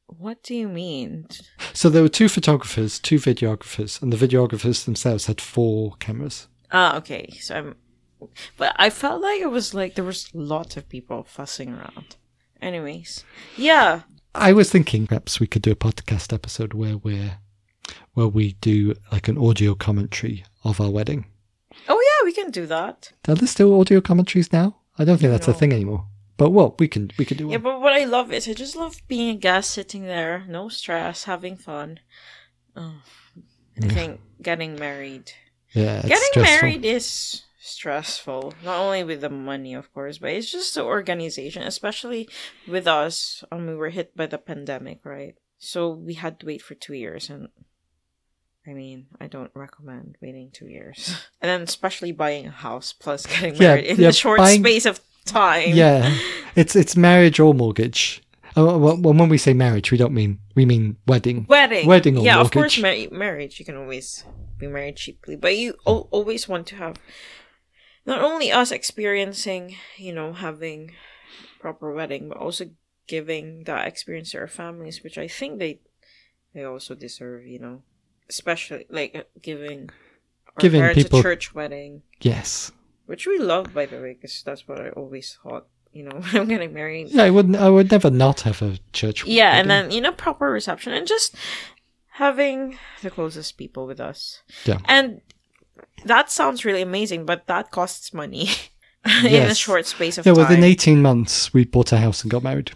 [0.07, 1.27] What do you mean?
[1.73, 6.47] So there were two photographers, two videographers, and the videographers themselves had four cameras.
[6.71, 7.29] Ah, okay.
[7.41, 7.75] So I'm,
[8.57, 12.15] but I felt like it was like there was lots of people fussing around.
[12.63, 13.25] Anyways,
[13.57, 17.39] yeah, I was thinking perhaps we could do a podcast episode where we're
[18.13, 21.25] where we do like an audio commentary of our wedding.
[21.89, 23.11] Oh yeah, we can do that.
[23.27, 24.77] Are there still audio commentaries now?
[24.97, 26.05] I don't think that's a thing anymore.
[26.37, 28.77] But well, we can we can do Yeah, but what I love is I just
[28.77, 31.99] love being a guest, sitting there, no stress, having fun.
[32.77, 33.01] Oh,
[33.77, 35.33] I think getting married.
[35.73, 36.41] Yeah, getting stressful.
[36.43, 38.53] married is stressful.
[38.63, 42.27] Not only with the money, of course, but it's just the organization, especially
[42.67, 43.43] with us.
[43.51, 45.35] Um, we were hit by the pandemic, right?
[45.57, 47.47] So we had to wait for two years, and
[48.67, 51.15] I mean, I don't recommend waiting two years.
[51.41, 54.61] And then especially buying a house plus getting Yeah, married in yeah, a short buying-
[54.63, 55.69] space of time.
[55.73, 56.13] Yeah,
[56.55, 58.21] it's it's marriage or mortgage.
[58.55, 61.45] Uh, well, when we say marriage, we don't mean we mean wedding.
[61.49, 61.87] Wedding.
[61.87, 62.45] Wedding yeah, mortgage.
[62.45, 63.59] of course, mar- marriage.
[63.59, 64.23] You can always
[64.59, 66.95] be married cheaply, but you al- always want to have
[68.05, 70.91] not only us experiencing, you know, having
[71.59, 72.65] proper wedding, but also
[73.07, 75.79] giving that experience to our families, which I think they
[76.53, 77.45] they also deserve.
[77.47, 77.81] You know,
[78.29, 79.89] especially like uh, giving
[80.47, 82.71] our Giving parents people- a church wedding, Yes.
[83.05, 85.67] which we love, by the way, because that's what I always thought.
[85.93, 87.09] You know, when I'm getting married.
[87.09, 87.55] Yeah, I wouldn't.
[87.55, 89.23] I would never not have a church.
[89.23, 89.37] Wedding.
[89.37, 91.35] Yeah, and then you know proper reception and just
[92.17, 94.41] having the closest people with us.
[94.65, 94.79] Yeah.
[94.85, 95.21] And
[96.05, 98.49] that sounds really amazing, but that costs money
[99.23, 100.41] in a short space of yeah, time.
[100.43, 102.71] within eighteen months, we bought a house and got married.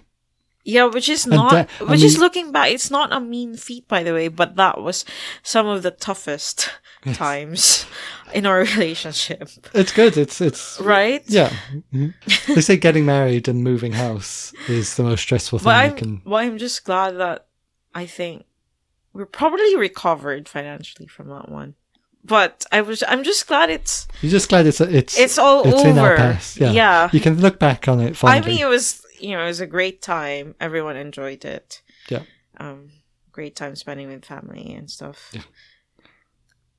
[0.66, 4.04] yeah, which is not that- which is looking back, it's not a mean feat by
[4.04, 5.06] the way, but that was
[5.44, 6.70] some of the toughest
[7.14, 7.86] times
[8.34, 9.48] in our relationship.
[9.74, 10.18] It's good.
[10.18, 11.24] It's it's Right?
[11.28, 11.54] yeah.
[11.94, 12.14] Mhm.
[12.54, 16.22] they say getting married and moving house is the most stressful thing you I'm can.
[16.26, 17.48] well, I'm just glad that
[17.96, 18.44] I think
[19.14, 21.76] we're probably recovered financially from that one.
[22.24, 25.80] But I was I'm just glad it's You're just glad it's it's it's all it's
[25.80, 25.90] over.
[25.90, 26.58] in our past.
[26.58, 26.72] Yeah.
[26.72, 27.10] yeah.
[27.14, 29.68] You can look back on it I mean, it was you know it was a
[29.68, 30.56] great time.
[30.60, 31.82] Everyone enjoyed it.
[32.10, 32.24] Yeah.
[32.60, 32.90] Um,
[33.32, 35.30] great time spending with family and stuff.
[35.32, 35.42] Yeah.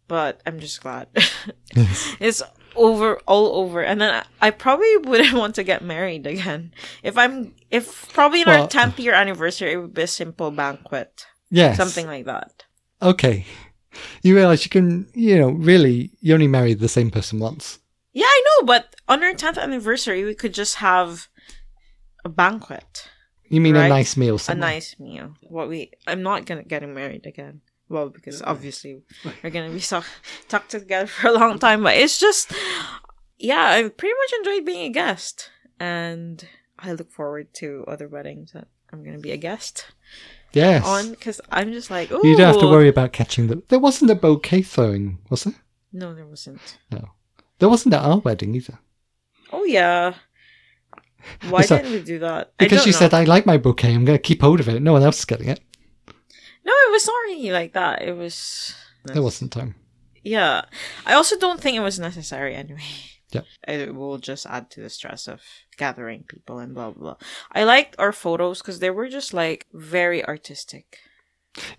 [0.07, 1.09] But I'm just glad
[2.21, 2.43] it's
[2.75, 3.83] over, all over.
[3.83, 6.73] And then I, I probably wouldn't want to get married again.
[7.03, 10.51] If I'm, if probably in Well- our tenth year anniversary, it would be a simple
[10.51, 11.75] banquet, Yeah.
[11.75, 12.65] something like that.
[13.03, 13.45] Okay.
[14.23, 17.79] You realize you can, you know, really, you only marry the same person once.
[18.13, 18.67] Yeah, I know.
[18.67, 21.29] But on our tenth anniversary, we could just have
[22.25, 23.09] a banquet.
[23.49, 23.87] You mean Right.
[23.87, 24.39] a nice meal?
[24.49, 25.35] a nice meal.
[25.43, 27.61] What we I'm not gonna getting married again.
[27.89, 29.03] Well, because obviously
[29.43, 30.05] we're gonna be stuck
[30.49, 31.83] stuck together for a long time.
[31.83, 32.53] But it's just
[33.39, 35.51] yeah, I pretty much enjoyed being a guest.
[35.81, 36.47] And
[36.79, 39.87] I look forward to other weddings that I'm gonna be a guest
[40.53, 40.85] Yes.
[40.85, 43.63] on because I'm just like, oh You don't have to worry about catching the.
[43.69, 45.55] There wasn't a bouquet throwing, was there?
[45.93, 46.79] No, there wasn't.
[46.91, 47.11] No.
[47.59, 48.79] There wasn't at our wedding either.
[49.53, 50.15] Oh yeah.
[51.49, 52.53] Why So- didn't we do that?
[52.59, 52.99] Because you know.
[52.99, 54.81] said, I like my bouquet, I'm going to keep hold of it.
[54.81, 55.61] No one else is getting it.
[56.65, 58.03] No, it was not really like that.
[58.03, 59.75] It was There wasn't time.
[60.23, 60.63] Yeah.
[61.07, 62.81] I also don't think it was necessary anyway.
[63.31, 63.43] Yeah.
[63.67, 65.41] It will just add to the stress of
[65.77, 67.17] gathering people and blah, blah, blah.
[67.53, 70.99] I liked our photos because they were just like very artistic.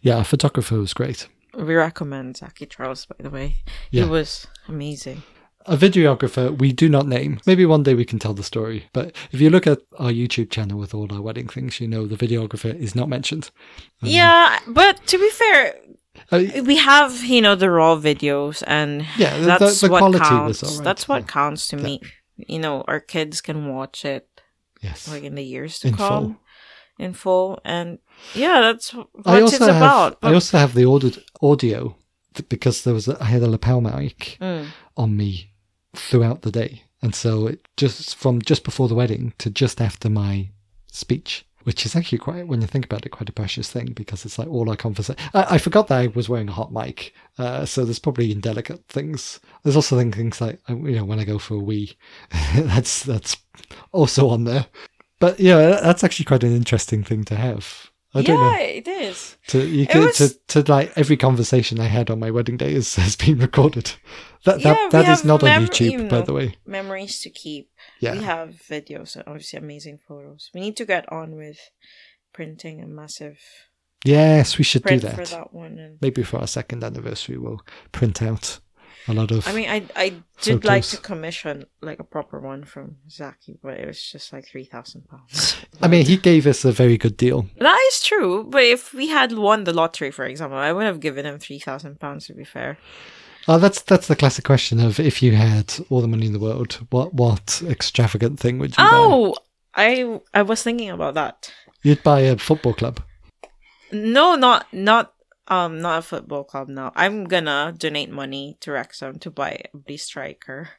[0.01, 1.27] Yeah, our photographer was great.
[1.57, 3.55] We recommend Zaki Charles, by the way.
[3.89, 4.03] Yeah.
[4.03, 5.23] He was amazing.
[5.65, 7.39] A videographer we do not name.
[7.45, 8.87] Maybe one day we can tell the story.
[8.93, 12.05] But if you look at our YouTube channel with all our wedding things, you know
[12.05, 13.51] the videographer is not mentioned.
[14.01, 15.75] Um, yeah, but to be fair,
[16.31, 19.99] Uh, we have, you know, the raw videos and Yeah, the- that's the- the what
[19.99, 20.79] quality counts.
[20.79, 21.27] That's what yeah.
[21.27, 22.01] counts to me.
[22.35, 24.27] You know, our kids can watch it
[24.81, 25.07] yes.
[25.07, 26.07] like in the years to In come.
[26.23, 26.35] full.
[27.05, 27.97] in full and
[28.35, 29.07] yeah that's what
[29.43, 31.95] it's have, about I also have the audit, audio
[32.49, 34.65] because there was a, I had a lapel mic Mm.
[34.97, 35.53] on me
[35.95, 40.09] throughout the day, and so it just from just before the wedding to just after
[40.09, 40.49] my
[40.91, 44.25] speech, which is actually quite when you think about it, quite a precious thing because
[44.25, 45.21] it's like all our conversation.
[45.33, 48.83] I, I forgot that I was wearing a hot mic, uh, so there's probably indelicate
[48.87, 49.39] things.
[49.63, 51.97] There's also things like uh, you know when I go for a wee,
[52.55, 53.37] that's that's
[53.91, 54.67] also on there.
[55.19, 57.91] But yeah, that's actually quite an interesting thing to have.
[58.15, 58.49] I don't know.
[58.51, 60.17] yeah it is To you It could, was-
[60.47, 63.91] to to like every conversation I had on my wedding day is, has been recorded.
[64.45, 66.55] That Yeah, that is not on YouTube, you by the way.
[66.65, 68.13] memories to keep Yeah.
[68.13, 71.59] we have videos and obviously amazing photos we need to get on with
[72.33, 73.39] printing a massive
[74.05, 75.15] Yes, we should do that.
[75.15, 77.59] for that one and Maybe for our second anniversary, we'll
[77.91, 78.59] print out
[79.07, 79.47] a lot of.
[79.47, 83.73] i mean i i did like to commission like a proper one from zaki but
[83.79, 87.47] it was just like 3000 pounds I mean, he gave us a very good deal.
[87.57, 90.99] that is true but if we had won the lottery for example i would have
[90.99, 92.77] given him 3000 pounds to be fair
[93.51, 96.39] Oh, that's that's the classic question of if you had all the money in the
[96.39, 98.89] world, what what extravagant thing would you buy?
[98.93, 99.35] oh
[99.75, 102.99] i i was thinking about that You'd buy a football club.
[103.91, 105.13] No, not not
[105.47, 106.91] um not a football club now.
[106.95, 110.69] I'm gonna donate money to Wrexham to buy a striker.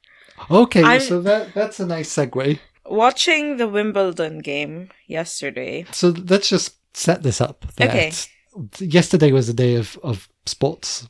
[0.50, 2.58] Okay, I'm- so that that's a nice segue.
[2.86, 5.86] Watching the Wimbledon game yesterday.
[5.92, 7.66] So let's just set this up.
[7.80, 8.12] Okay.
[8.78, 11.08] Yesterday was a day of, of sports.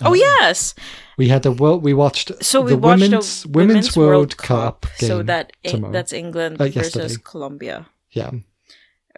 [0.00, 0.74] Oh Um, yes.
[1.18, 1.82] We had the world.
[1.84, 5.08] We watched So we the watched women's the women's World, Cup, game.
[5.08, 5.92] so that tomorrow.
[5.92, 7.22] that's England Uh, versus yesterday.
[7.24, 7.86] Colombia.
[8.10, 8.30] yeah,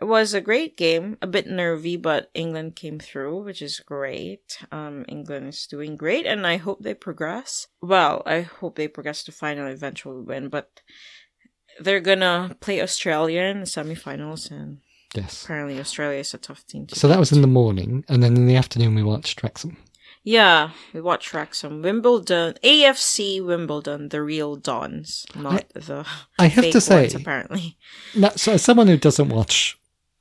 [0.02, 4.58] It was a great game, a bit nervy, but England came through, which is great.
[4.72, 7.68] Um, England is doing great, and I hope they progress.
[7.80, 10.48] Well, I hope they progress to final, eventually win.
[10.48, 10.82] But
[11.80, 14.78] they're gonna play Australia in the semifinals, and
[15.14, 15.44] Yes.
[15.44, 16.86] apparently Australia is a tough team.
[16.88, 19.76] To So that was in the morning, and then in the afternoon we watched Wrexham.
[20.24, 20.70] Yeah.
[20.92, 26.04] We watched Wrexham, Wimbledon, AFC Wimbledon, the real Dons, not the
[26.38, 27.76] I have to say, ones, apparently.
[28.16, 29.78] now, so as someone who doesn't watch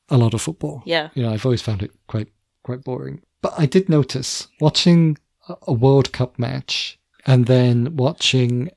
[0.09, 1.09] a lot of football, Yeah.
[1.15, 2.27] you know, I've always found it quite
[2.63, 3.21] quite boring.
[3.41, 5.17] But I did notice watching
[5.49, 8.69] a- a World Cup match and then watching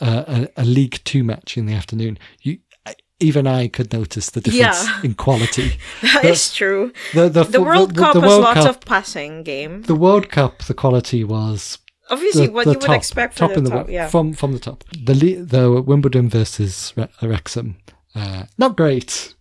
[0.00, 0.24] uh,
[0.56, 2.18] a, a League Two match in the afternoon.
[2.42, 2.73] You, I-
[3.20, 5.00] even I could notice the difference Yeah.
[5.02, 5.78] in quality.
[6.02, 6.92] That The- is true.
[7.14, 9.82] The the, The World Cup the World lots Cup, of passing game.
[9.82, 10.58] the World Cup.
[10.64, 11.78] The quality was
[12.10, 14.08] Obviously, what you would top, expect top from in the top, yeah.
[14.08, 14.84] from from the top.
[14.92, 15.14] The
[15.54, 17.76] the Wimbledon versus Re- Wrexham,
[18.14, 19.34] uh, not great.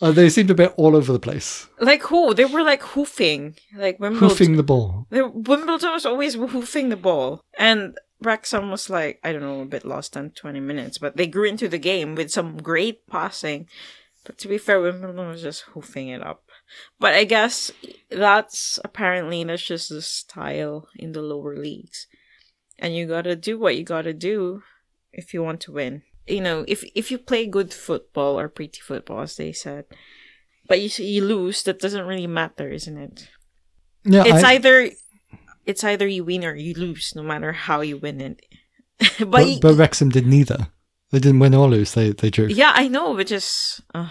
[0.00, 2.34] Uh, they seemed a bit all over the place, Like who?
[2.34, 4.28] They were like hoofing, like Wimbledon.
[4.28, 5.06] hoofing the ball.
[5.10, 9.84] Wimbledon was always hoofing the ball, and Wrexham was like I don't know, a bit
[9.84, 13.68] lost on twenty minutes, but they grew into the game with some great passing.
[14.24, 16.42] But to be fair, Wimbledon was just hoofing it up.
[16.98, 17.70] But I guess
[18.10, 22.08] that's apparently that's just the style in the lower leagues,
[22.78, 24.62] and you gotta do what you gotta do
[25.12, 26.02] if you want to win.
[26.26, 29.84] You know, if if you play good football or pretty football, as they said,
[30.66, 33.28] but you you lose, that doesn't really matter, isn't it?
[34.04, 34.90] Yeah, it's I- either
[35.66, 38.46] it's either you win or you lose, no matter how you win it.
[39.18, 40.68] but but, but Wrexham did neither.
[41.10, 41.92] They didn't win or lose.
[41.92, 42.46] They they drew.
[42.46, 44.10] yeah, I know, which is uh,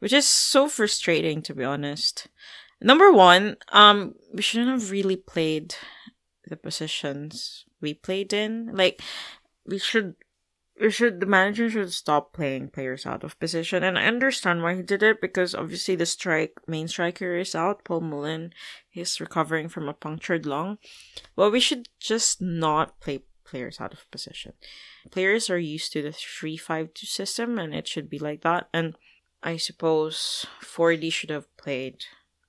[0.00, 2.28] which is so frustrating to be honest.
[2.80, 5.74] Number one, um, we shouldn't have really played
[6.46, 8.70] the positions we played in.
[8.72, 9.02] Like,
[9.66, 10.14] we should.
[10.90, 14.82] Should the manager should stop playing players out of position, and I understand why he
[14.82, 17.84] did it because obviously the strike main striker is out.
[17.84, 18.52] Paul Mullin,
[18.88, 20.78] he's recovering from a punctured lung.
[21.34, 24.52] Well, we should just not play players out of position.
[25.10, 28.68] Players are used to the three five two system, and it should be like that.
[28.72, 28.96] And
[29.42, 32.04] I suppose 4D should have played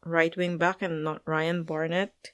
[0.06, 2.32] right wing back and not Ryan Barnett,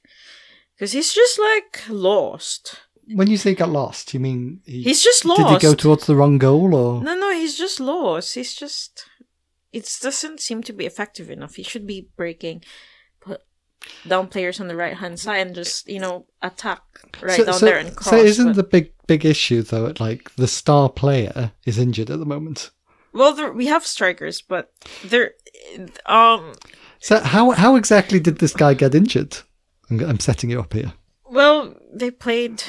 [0.76, 2.82] because he's just like lost.
[3.14, 5.42] When you say got lost, you mean he, He's just lost?
[5.42, 7.04] did he go towards the wrong goal or?
[7.04, 8.34] No, no, he's just lost.
[8.36, 9.06] He's just.
[9.72, 11.56] It doesn't seem to be effective enough.
[11.56, 12.64] He should be breaking,
[13.20, 13.42] put
[14.08, 16.82] down players on the right hand side and just you know attack
[17.22, 18.10] right so, down so, there and cross.
[18.10, 19.94] so isn't but- the big big issue though?
[20.00, 22.72] Like the star player is injured at the moment.
[23.14, 24.72] well, there, we have strikers, but
[25.04, 25.34] they're
[26.06, 26.54] um.
[27.00, 29.38] So how how exactly did this guy get injured?
[29.92, 30.94] I'm, I'm setting you up here.
[31.36, 32.64] Well, they played.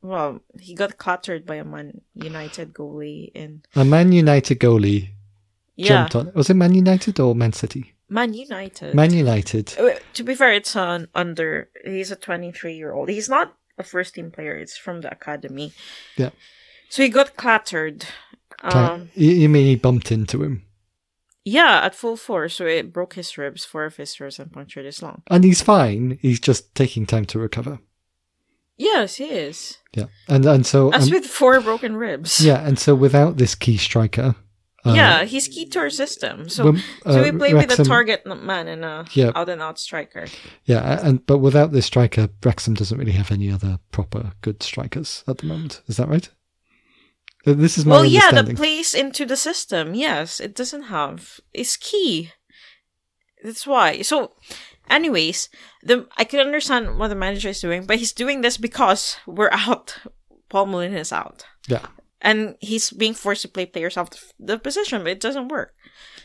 [0.00, 5.10] Well, he got clattered by a Man United goalie in A Man United goalie
[5.76, 6.32] yeah jumped on.
[6.34, 7.92] Was it Man United or Man City?
[8.08, 8.94] Man United.
[8.94, 9.74] Man United.
[9.78, 11.68] Uh, To be fair, it's an under.
[11.84, 13.08] He's a 23 year old.
[13.10, 14.56] He's not a first team player.
[14.56, 15.72] It's from the academy.
[16.16, 16.30] Yeah.
[16.88, 18.06] So he got clattered.
[18.62, 20.65] Um, you, you mean he bumped into him?
[21.46, 22.56] Yeah, at full force.
[22.56, 25.22] So it broke his ribs, four of his ribs, and punctured his lung.
[25.30, 26.18] And he's fine.
[26.20, 27.78] He's just taking time to recover.
[28.76, 29.78] Yes, he is.
[29.94, 30.06] Yeah.
[30.28, 32.40] And and so As um, with four broken ribs.
[32.44, 34.34] yeah, and so without this key striker,
[34.84, 36.48] uh, yeah, he's key to our system.
[36.48, 39.30] So, so uh, we play with a target man and a Yeah.
[39.34, 40.26] out and out striker.
[40.64, 45.22] Yeah, and but without this striker, Wrexham doesn't really have any other proper good strikers
[45.28, 45.82] at the moment.
[45.86, 46.28] Is that right?
[47.54, 49.94] This is my Well, yeah, the place into the system.
[49.94, 51.38] Yes, it doesn't have.
[51.54, 52.32] It's key.
[53.44, 54.02] That's why.
[54.02, 54.32] So,
[54.90, 55.48] anyways,
[55.82, 59.52] the I can understand what the manager is doing, but he's doing this because we're
[59.52, 59.98] out.
[60.48, 61.86] Paul Mullin is out, yeah,
[62.20, 65.72] and he's being forced to play players out of the position, but it doesn't work.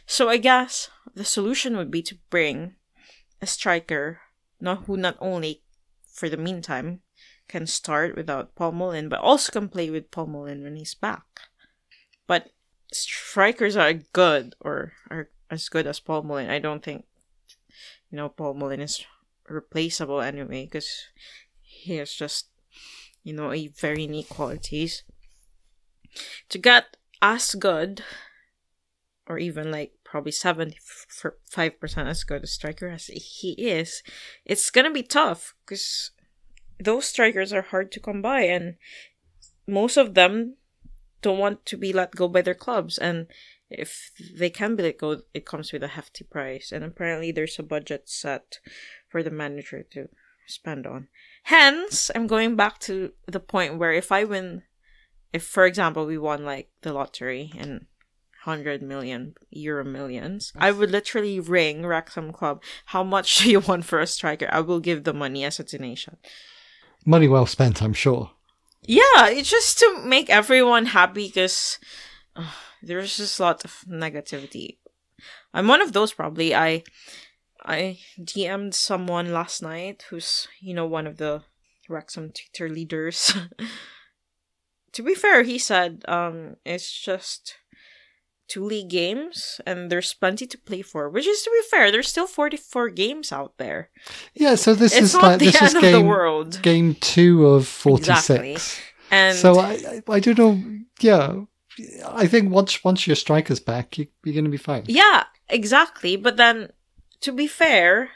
[0.08, 2.76] So I guess the solution would be to bring
[3.42, 4.22] a striker,
[4.60, 5.62] not who not only
[6.12, 7.02] for the meantime
[7.52, 11.26] can start without Paul Mullin, but also can play with Paul Mullin when he's back.
[12.26, 12.52] But
[12.94, 16.50] strikers are good or are as good as Paul Mullin.
[16.50, 17.06] I don't think
[18.10, 19.04] you know Paul Mullin is
[19.50, 20.90] replaceable anyway because
[21.62, 22.48] he has just
[23.22, 25.04] you know a very neat qualities.
[26.50, 28.04] To get as good
[29.28, 30.74] or even like probably 75%
[31.98, 34.04] as good a striker as he is,
[34.46, 36.12] it's gonna be tough because
[36.84, 38.76] those strikers are hard to come by and
[39.68, 40.56] most of them
[41.22, 42.98] don't want to be let go by their clubs.
[42.98, 43.28] And
[43.70, 46.72] if they can be let go it comes with a hefty price.
[46.72, 48.60] And apparently there's a budget set
[49.08, 50.10] for the manager to
[50.48, 51.08] spend on.
[51.44, 54.64] Hence i'm going back to the point where if i win
[55.34, 57.86] if for example we won like the lottery and
[58.44, 63.86] 100 million euro millions i would literally ring wrexham club how much do you want
[63.86, 64.48] for a striker?
[64.52, 66.18] I will give the money as a donation
[67.06, 68.32] money well spent, I'm sure.
[68.86, 71.80] yeah it's just to make everyone happy because
[72.82, 74.78] there's just a lot of negativity.
[75.54, 76.56] I'm one of those probably.
[76.56, 76.84] I
[77.64, 81.44] I DM'd someone last night who's, you know, one of the
[81.90, 83.34] Wrexham Twitter leaders.
[84.94, 87.58] to be fair, he said um it's just
[88.52, 91.10] two league games and there's plenty to play for.
[91.10, 93.90] Which is to be fair, there's still 44 games out there.
[94.34, 96.60] Yeah, so this It's is not like the this end is of the world.
[96.62, 98.58] game two of 46 Exactly.
[99.10, 99.72] And So I,
[100.10, 100.56] I I don't know.
[101.00, 101.46] Yeah,
[102.24, 104.84] I think once once your striker's back, you, you're going to be fine.
[104.88, 106.16] Yeah, exactly.
[106.18, 106.70] But then,
[107.22, 108.10] to be fair,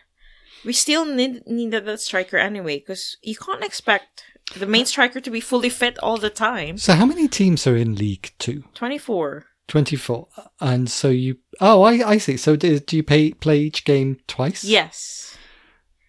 [0.65, 4.24] we still need needed that striker anyway because you can't expect
[4.60, 6.78] the main striker to be fully fit all the time.
[6.78, 8.63] So how many teams are in League Two?
[8.74, 9.45] Twenty four.
[9.67, 10.28] 24
[10.62, 14.17] and so you oh i i see so do, do you pay play each game
[14.28, 15.38] twice Yes.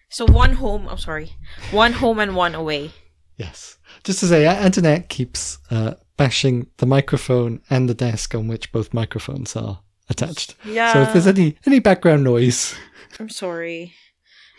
[0.08, 0.88] So one home.
[0.88, 1.32] I'm sorry,
[1.72, 2.90] one home and one away.
[3.36, 8.72] yes just to say antonette keeps uh bashing the microphone and the desk on which
[8.72, 10.92] both microphones are attached Yeah.
[10.92, 12.74] so if there's any any background noise
[13.18, 13.94] I'm sorry.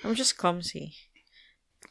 [0.04, 0.94] I'm just clumsy.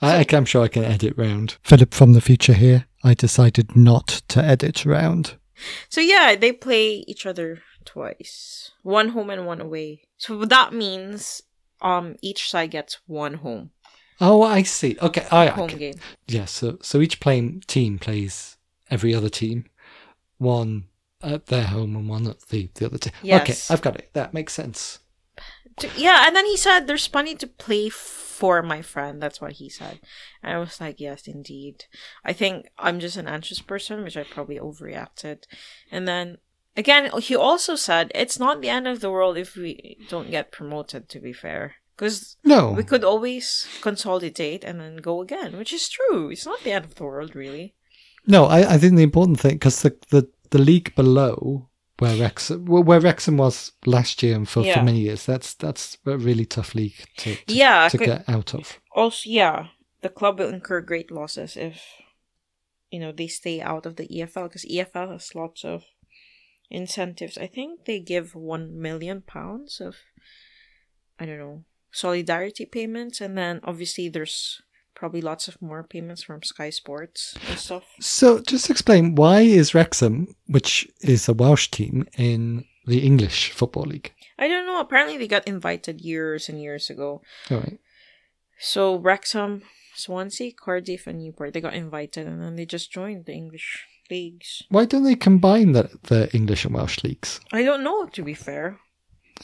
[0.02, 3.74] I, I- i'm sure i can edit round philip from the future here i decided
[3.76, 5.36] not to edit round
[5.88, 8.72] So yeah, they play each other twice.
[8.82, 10.02] One home and one away.
[10.18, 11.42] So that means
[11.82, 13.70] um each side gets one home
[14.20, 15.76] oh i see okay i home okay.
[15.76, 15.94] game.
[16.26, 18.56] yeah so so each playing team plays
[18.90, 19.64] every other team
[20.38, 20.84] one
[21.22, 23.42] at their home and one at the the other team Yes.
[23.70, 25.00] okay i've got it that makes sense
[25.80, 29.22] To- yeah, and then he said there's plenty to play for my friend.
[29.22, 30.00] That's what he said.
[30.42, 31.84] And I was like, yes, indeed.
[32.24, 35.44] I think I'm just an anxious person, which I probably overreacted.
[35.90, 36.38] And then
[36.76, 40.52] again, he also said it's not the end of the world if we don't get
[40.52, 41.76] promoted, to be fair.
[41.96, 46.28] Because no we could always consolidate and then go again, which is true.
[46.28, 47.74] It's not the end of the world, really.
[48.26, 52.64] No, I, I think the important thing because the, the the league below where Wrexham
[52.66, 54.78] where Wrexham was last year and for, Yeah.
[54.78, 58.54] for many years, that's that's a really tough league to to, Yeah, to get out
[58.54, 58.78] of.
[58.94, 59.68] also yeah
[60.02, 61.82] the club will incur great losses if
[62.90, 65.82] you know they stay out of the efl because efl has lots of
[66.70, 69.94] incentives i think they give one million pounds of
[71.18, 74.60] i don't know solidarity payments and then obviously there's
[74.96, 79.74] probably lots of more payments from sky sports and stuff So just explain why is
[79.74, 84.10] Wrexham, which is a Welsh team, in the English football league?
[84.38, 87.78] i don't know apparently they got invited years and years ago All right.
[88.58, 89.62] so wrexham
[89.94, 93.68] swansea cardiff and newport they got invited and then they just joined the english
[94.10, 97.40] leagues Why don't they combine the the English and Welsh leagues?
[97.50, 98.78] i don't know to be fair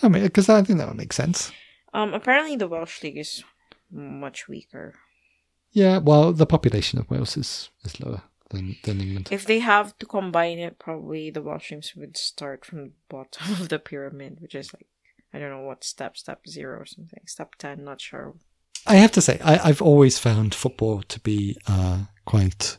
[0.02, 1.52] I mean, because I think that would make sense.
[1.92, 3.44] Um, apparently the Welsh league is
[3.90, 4.94] much weaker.
[5.72, 9.28] Yeah, well, the population of Wales is, is lower than, than England.
[9.30, 13.52] If they have to combine it, probably the Welsh teams would start from the bottom
[13.60, 14.86] of the pyramid, which is like
[15.34, 18.34] I don't know what step, step zero or something, step ten, not sure.
[18.86, 22.78] I have to say, I, I've always found football to be uh, quite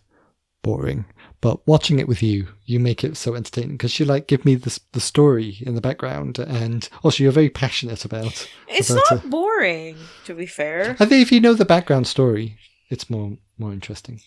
[0.61, 1.05] boring.
[1.41, 4.55] But watching it with you, you make it so entertaining because you like give me
[4.55, 8.47] the the story in the background, and also you're very passionate about.
[8.69, 10.95] It's about not boring, to be fair.
[10.99, 12.57] I think if you know the background story,
[12.89, 14.21] it's more more interesting.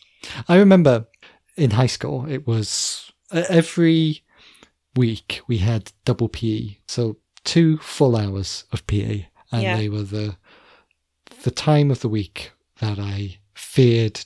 [0.48, 1.06] I remember
[1.56, 4.22] in high school, it was every
[4.94, 9.76] week we had double PE, so two full hours of PE, and Yeah.
[9.76, 10.36] they were the
[11.42, 14.24] the time of the week that I feared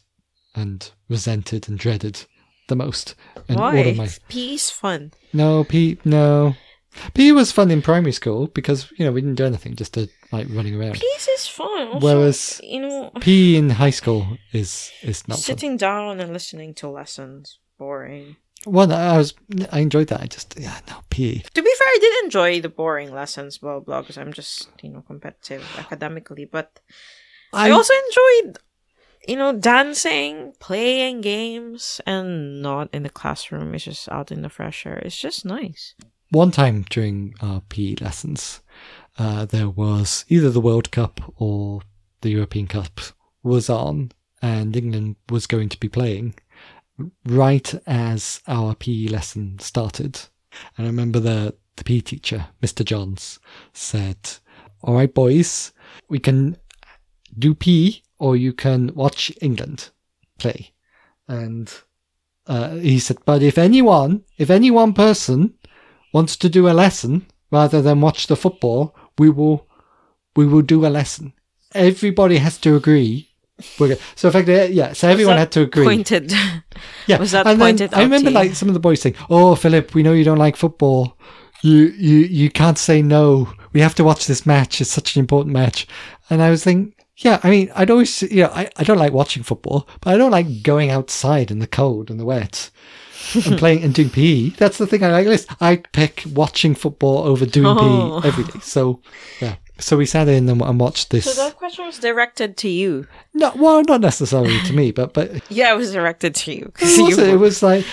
[0.55, 2.25] and resented and dreaded
[2.69, 3.15] the most.
[3.49, 3.79] And Why?
[3.79, 5.13] all of my PE's fun.
[5.33, 6.55] no P no
[7.15, 10.09] PE was fun in primary school because you know we didn't do anything, just to,
[10.33, 10.95] like running around.
[10.95, 11.89] PE's is fun.
[11.89, 15.43] Also, Whereas you know, PE in high school is is not fun.
[15.43, 18.37] sitting down and listening to lessons, boring.
[18.67, 19.35] Well, I was
[19.73, 20.21] I enjoyed that.
[20.21, 21.39] I just yeah no PE.
[21.55, 24.91] To be fair, I did enjoy the boring lessons, blah blah, because I'm just you
[24.91, 26.45] know competitive academically.
[26.45, 26.81] But
[27.53, 28.59] I, I also enjoyed,
[29.27, 33.75] you know, dancing, playing games, and not in the classroom.
[33.75, 34.99] It's just out in the fresh air.
[34.99, 35.95] It's just nice.
[36.31, 38.61] one time during uh, our PE lessons,
[39.21, 41.83] uh, there was either the World Cup or
[42.23, 43.01] the European Cup
[43.43, 46.35] was on, and England was going to be playing
[47.27, 50.19] right as our PE lesson started.
[50.77, 52.83] And I remember the the PE teacher, Mr.
[52.83, 53.39] Johns,
[53.75, 54.17] said,
[54.83, 55.73] "All right, boys,
[56.09, 56.57] we can
[57.39, 59.91] do PE, or you can watch England
[60.39, 60.73] play."
[61.29, 61.71] And
[62.47, 65.59] uh, he said, "But if anyone, if any one person
[66.11, 69.67] wants to do a lesson rather than watch the football, we will
[70.37, 71.33] we will do a lesson.
[71.75, 73.29] Everybody has to agree.
[74.17, 74.95] So effectively, yeah.
[74.95, 75.85] So everyone had to agree.
[75.85, 76.33] Pointed.
[77.07, 79.95] Yeah, Was that and pointed I remember like some of the boys saying, "Oh, Philip,
[79.95, 81.19] we know you don't like football.
[81.63, 83.53] You you you can't say no.
[83.75, 84.81] We have to watch this match.
[84.81, 85.87] It's such an important match."
[86.31, 89.13] And I was thinking, yeah, I mean, I'd always, you know, I, I don't like
[89.13, 92.71] watching football, but I don't like going outside in the cold and the wet
[93.35, 94.51] and playing and doing PE.
[94.51, 95.27] That's the thing I like.
[95.27, 95.49] List.
[95.61, 98.21] I pick watching football over doing Oh.
[98.23, 98.61] PE every day.
[98.63, 99.01] So
[99.41, 99.57] yeah.
[99.79, 101.25] So we sat in and, and watched this.
[101.25, 103.07] So that question was directed to you.
[103.33, 106.73] no, well, not necessarily to me, but but Yeah, it was directed to you.
[106.81, 107.87] it was, it was like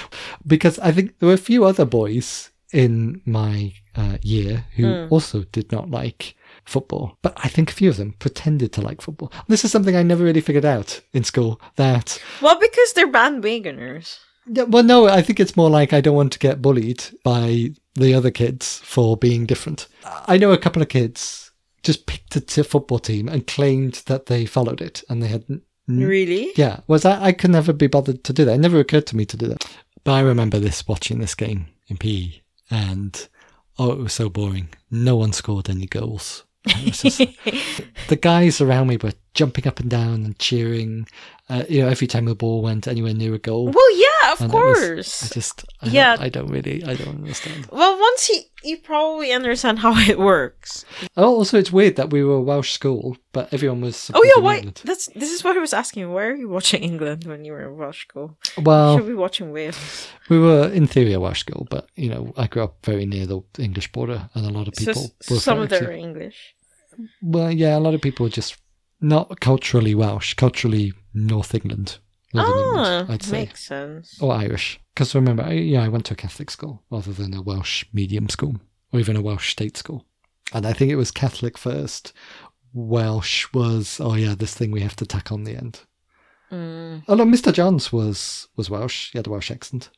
[0.45, 5.43] because I think there were a few other boys in my uh, year who also
[5.53, 9.32] did not like football, but I think a few of them pretended to like football.
[9.47, 11.61] This is something I never really figured out in school.
[11.78, 14.19] That well, because they're bandwagoners.
[14.50, 17.72] Yeah, well, no, I think it's more like I don't want to get bullied by
[17.95, 19.88] the other kids for being different.
[20.28, 21.52] I know a couple of kids
[21.84, 25.45] just picked a t- football team and claimed that they followed it, and they had
[25.50, 26.52] n- Really?
[26.58, 28.56] yeah, was I, I could never be bothered to do that.
[28.56, 29.64] It never occurred to me to do that.
[30.04, 32.34] But I remember this watching this game in PE,
[32.70, 33.28] and
[33.80, 34.70] oh, it was so boring.
[34.91, 36.43] No one scored any goals.
[36.68, 37.20] Just-
[38.10, 41.08] the guys around me were jumping up and down and cheering.
[41.50, 43.66] Uh, you know, every time the ball went anywhere near a goal.
[43.78, 45.24] Well, yeah, of And it was- course.
[45.24, 46.16] I just, I Yeah.
[46.18, 47.68] don't, I don't really, I don't understand.
[47.72, 50.84] well, once you you probably understand how it works.
[51.16, 54.12] Oh, also, it's weird that we were a Welsh school, but everyone was.
[54.14, 54.56] Oh yeah, why?
[54.58, 54.82] England.
[54.84, 56.12] That's this is what I was asking.
[56.12, 58.38] Why are you watching England when you were in Welsh school?
[58.70, 60.08] Well, Should be watching Wales.
[60.30, 63.26] We were in theory a Welsh school, but you know, I grew up very near
[63.26, 66.56] the English border, and a lot of people s- were some of them are English.
[67.22, 68.58] Well, yeah, a lot of people were just
[69.02, 71.98] not culturally Welsh, culturally North England,
[72.34, 74.22] Northern Ah, England, I'd say, makes sense.
[74.22, 74.80] or Irish.
[74.93, 78.30] Because remember, I, yeah, I went to a Catholic school rather than a Welsh medium
[78.30, 78.58] school,
[78.91, 80.06] or even a Welsh state school.
[80.54, 82.14] And I think it was Catholic first.
[82.74, 85.82] Welsh was, oh yeah, this thing we have to tack on the end.
[86.52, 87.04] Mm.
[87.08, 87.52] Although Mr.
[87.52, 89.89] Johns was was Welsh, he had a Welsh accent.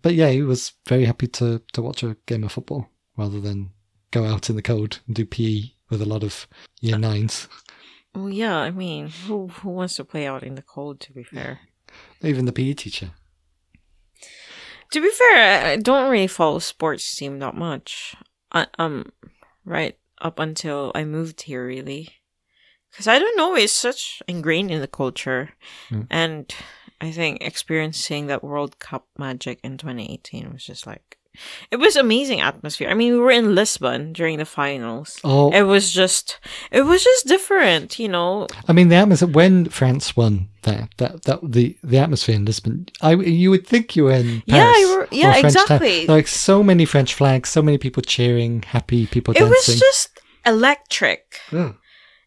[0.00, 3.70] But yeah, he was very happy to to watch a game of football rather than
[4.10, 6.46] go out in the cold and do PE with a lot of
[6.80, 7.46] year nines.
[8.14, 8.56] Well, yeah.
[8.56, 11.00] I mean, who who wants to play out in the cold?
[11.00, 11.60] To be fair.
[12.22, 13.10] Even the PE teacher.
[14.90, 18.14] To be fair, I don't really follow sports team that much.
[18.52, 19.10] I, um,
[19.64, 22.10] right up until I moved here, really,
[22.90, 23.54] because I don't know.
[23.54, 25.50] It's such ingrained in the culture,
[25.88, 26.06] Mm.
[26.10, 26.54] and
[27.00, 31.18] I think experiencing that World Cup magic in 2018 was just like,
[31.70, 32.88] it was amazing atmosphere.
[32.90, 35.18] I mean, we were in Lisbon during the finals.
[35.24, 36.38] Oh, It was just,
[36.70, 38.46] it was just different, you know.
[38.68, 42.86] I mean the atmosphere when France won that that that the the atmosphere in Lisbon.
[43.00, 44.78] I you would think you were in Yeah, Paris.
[44.80, 45.62] you were- yeah, French town.
[45.64, 46.06] exactly.
[46.06, 49.72] Like so many French flags, so many people cheering, happy people It dancing.
[49.74, 51.40] was just electric.
[51.50, 51.72] Yeah.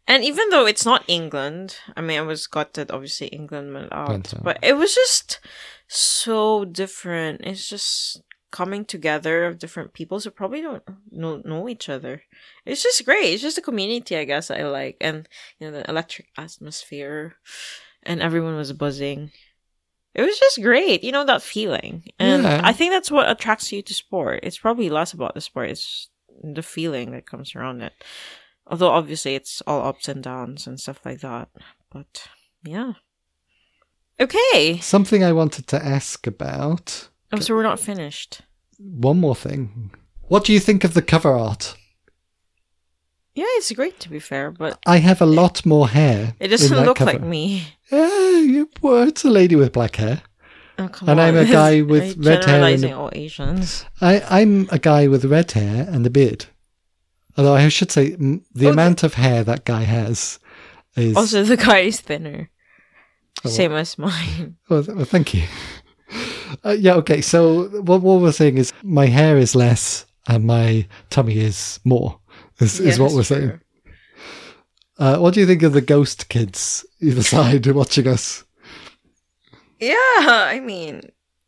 [0.07, 3.91] And even though it's not England, I mean, I was got that obviously, England went
[3.91, 4.09] out.
[4.09, 4.43] Went out.
[4.43, 5.39] But it was just
[5.87, 7.41] so different.
[7.43, 8.21] It's just
[8.55, 10.81] coming together of different people who probably don't
[11.11, 12.23] know, know each other.
[12.65, 13.33] It's just great.
[13.33, 14.95] It's just a community, I guess, I like.
[15.01, 15.27] And,
[15.59, 17.35] you know, the electric atmosphere,
[18.03, 19.31] and everyone was buzzing.
[20.13, 22.05] It was just great, you know, that feeling.
[22.17, 22.61] And Yeah.
[22.63, 24.39] I think that's what attracts you to sport.
[24.43, 26.07] It's probably less about the sport, it's
[26.41, 27.91] the feeling that comes around it.
[28.67, 31.49] Although obviously it's all ups and downs and stuff like that.
[31.91, 32.29] But
[32.63, 32.93] yeah.
[34.17, 34.79] Okay.
[34.79, 37.09] Something I wanted to ask about.
[37.37, 38.41] Oh, so we're not finished.
[38.77, 39.91] One more thing.
[40.27, 41.75] What do you think of the cover art?
[43.35, 46.35] Yeah, it's great to be fair, but I have a lot more hair.
[46.39, 47.11] it doesn't look cover.
[47.13, 47.67] like me.
[47.91, 50.21] Yeah, you, well, it's a lady with black hair.
[50.79, 53.85] Oh, come And I'm a guy with red hair and generalizing all Asians.
[54.01, 56.45] I, I'm a guy with red hair and a beard.
[57.37, 60.39] Although I should say the Oh, the- amount of hair that guy has
[60.95, 61.17] is.
[61.17, 62.49] Also, the guy is thinner.
[63.43, 64.55] Oh, Same as mine.
[64.69, 65.43] Th- well, thank you.
[66.63, 67.21] Uh, yeah, okay.
[67.21, 72.19] So what, what we're saying is my hair is less and my tummy is more.
[72.59, 73.49] Is, is what we're saying.
[73.49, 73.59] true.
[74.97, 78.43] Uh, what do you think of the ghost kids either side watching us?
[79.79, 81.01] Yeah, I mean,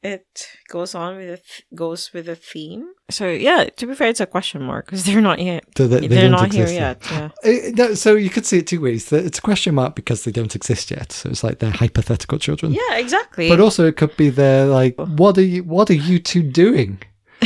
[0.04, 0.26] it
[0.70, 2.88] goes on with a th- goes with a theme.
[3.10, 5.64] So yeah, to be fair, it's a question mark because they're not yet.
[5.76, 7.02] Do they- they They're don't here exist yet.
[7.12, 7.30] Yeah.
[7.44, 9.12] Uh, no, so you could see it two ways.
[9.12, 11.12] It's a question mark because they don't exist yet.
[11.12, 12.74] So it's like they're hypothetical children.
[12.74, 13.50] Yeah, exactly.
[13.50, 15.64] But also it could be they're like, what are you?
[15.64, 17.00] What are you two doing?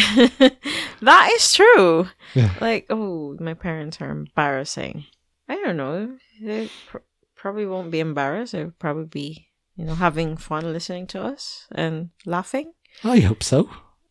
[1.01, 2.07] that is true.
[2.33, 2.53] Yeah.
[2.61, 5.05] Like, oh, my parents are embarrassing.
[5.49, 6.17] I don't know.
[6.41, 6.97] They pr-
[7.35, 8.53] probably won't be embarrassed.
[8.53, 12.73] They'll probably be, you know, having fun listening to us and laughing.
[13.03, 13.69] I hope so.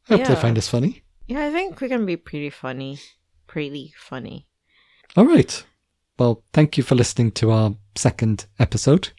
[0.09, 0.29] I hope yeah.
[0.29, 1.03] they find us funny.
[1.27, 2.99] Yeah, I think we can be pretty funny.
[3.47, 4.49] Pretty funny.
[5.17, 5.65] All right.
[6.19, 9.11] Well, thank you for listening to our second episode.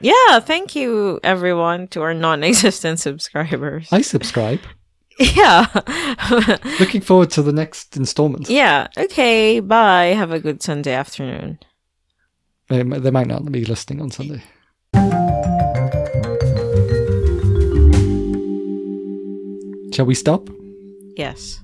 [0.00, 3.88] Yeah, thank you, everyone, to our non existent subscribers.
[3.92, 4.60] I subscribe.
[5.18, 5.66] yeah.
[6.80, 8.48] Looking forward to the next installment.
[8.48, 8.88] Yeah.
[8.96, 9.60] Okay.
[9.60, 10.06] Bye.
[10.06, 11.58] Have a good Sunday afternoon.
[12.68, 14.42] They, they might not be listening on Sunday.
[20.00, 20.48] Shall we stop?
[21.14, 21.60] Yes.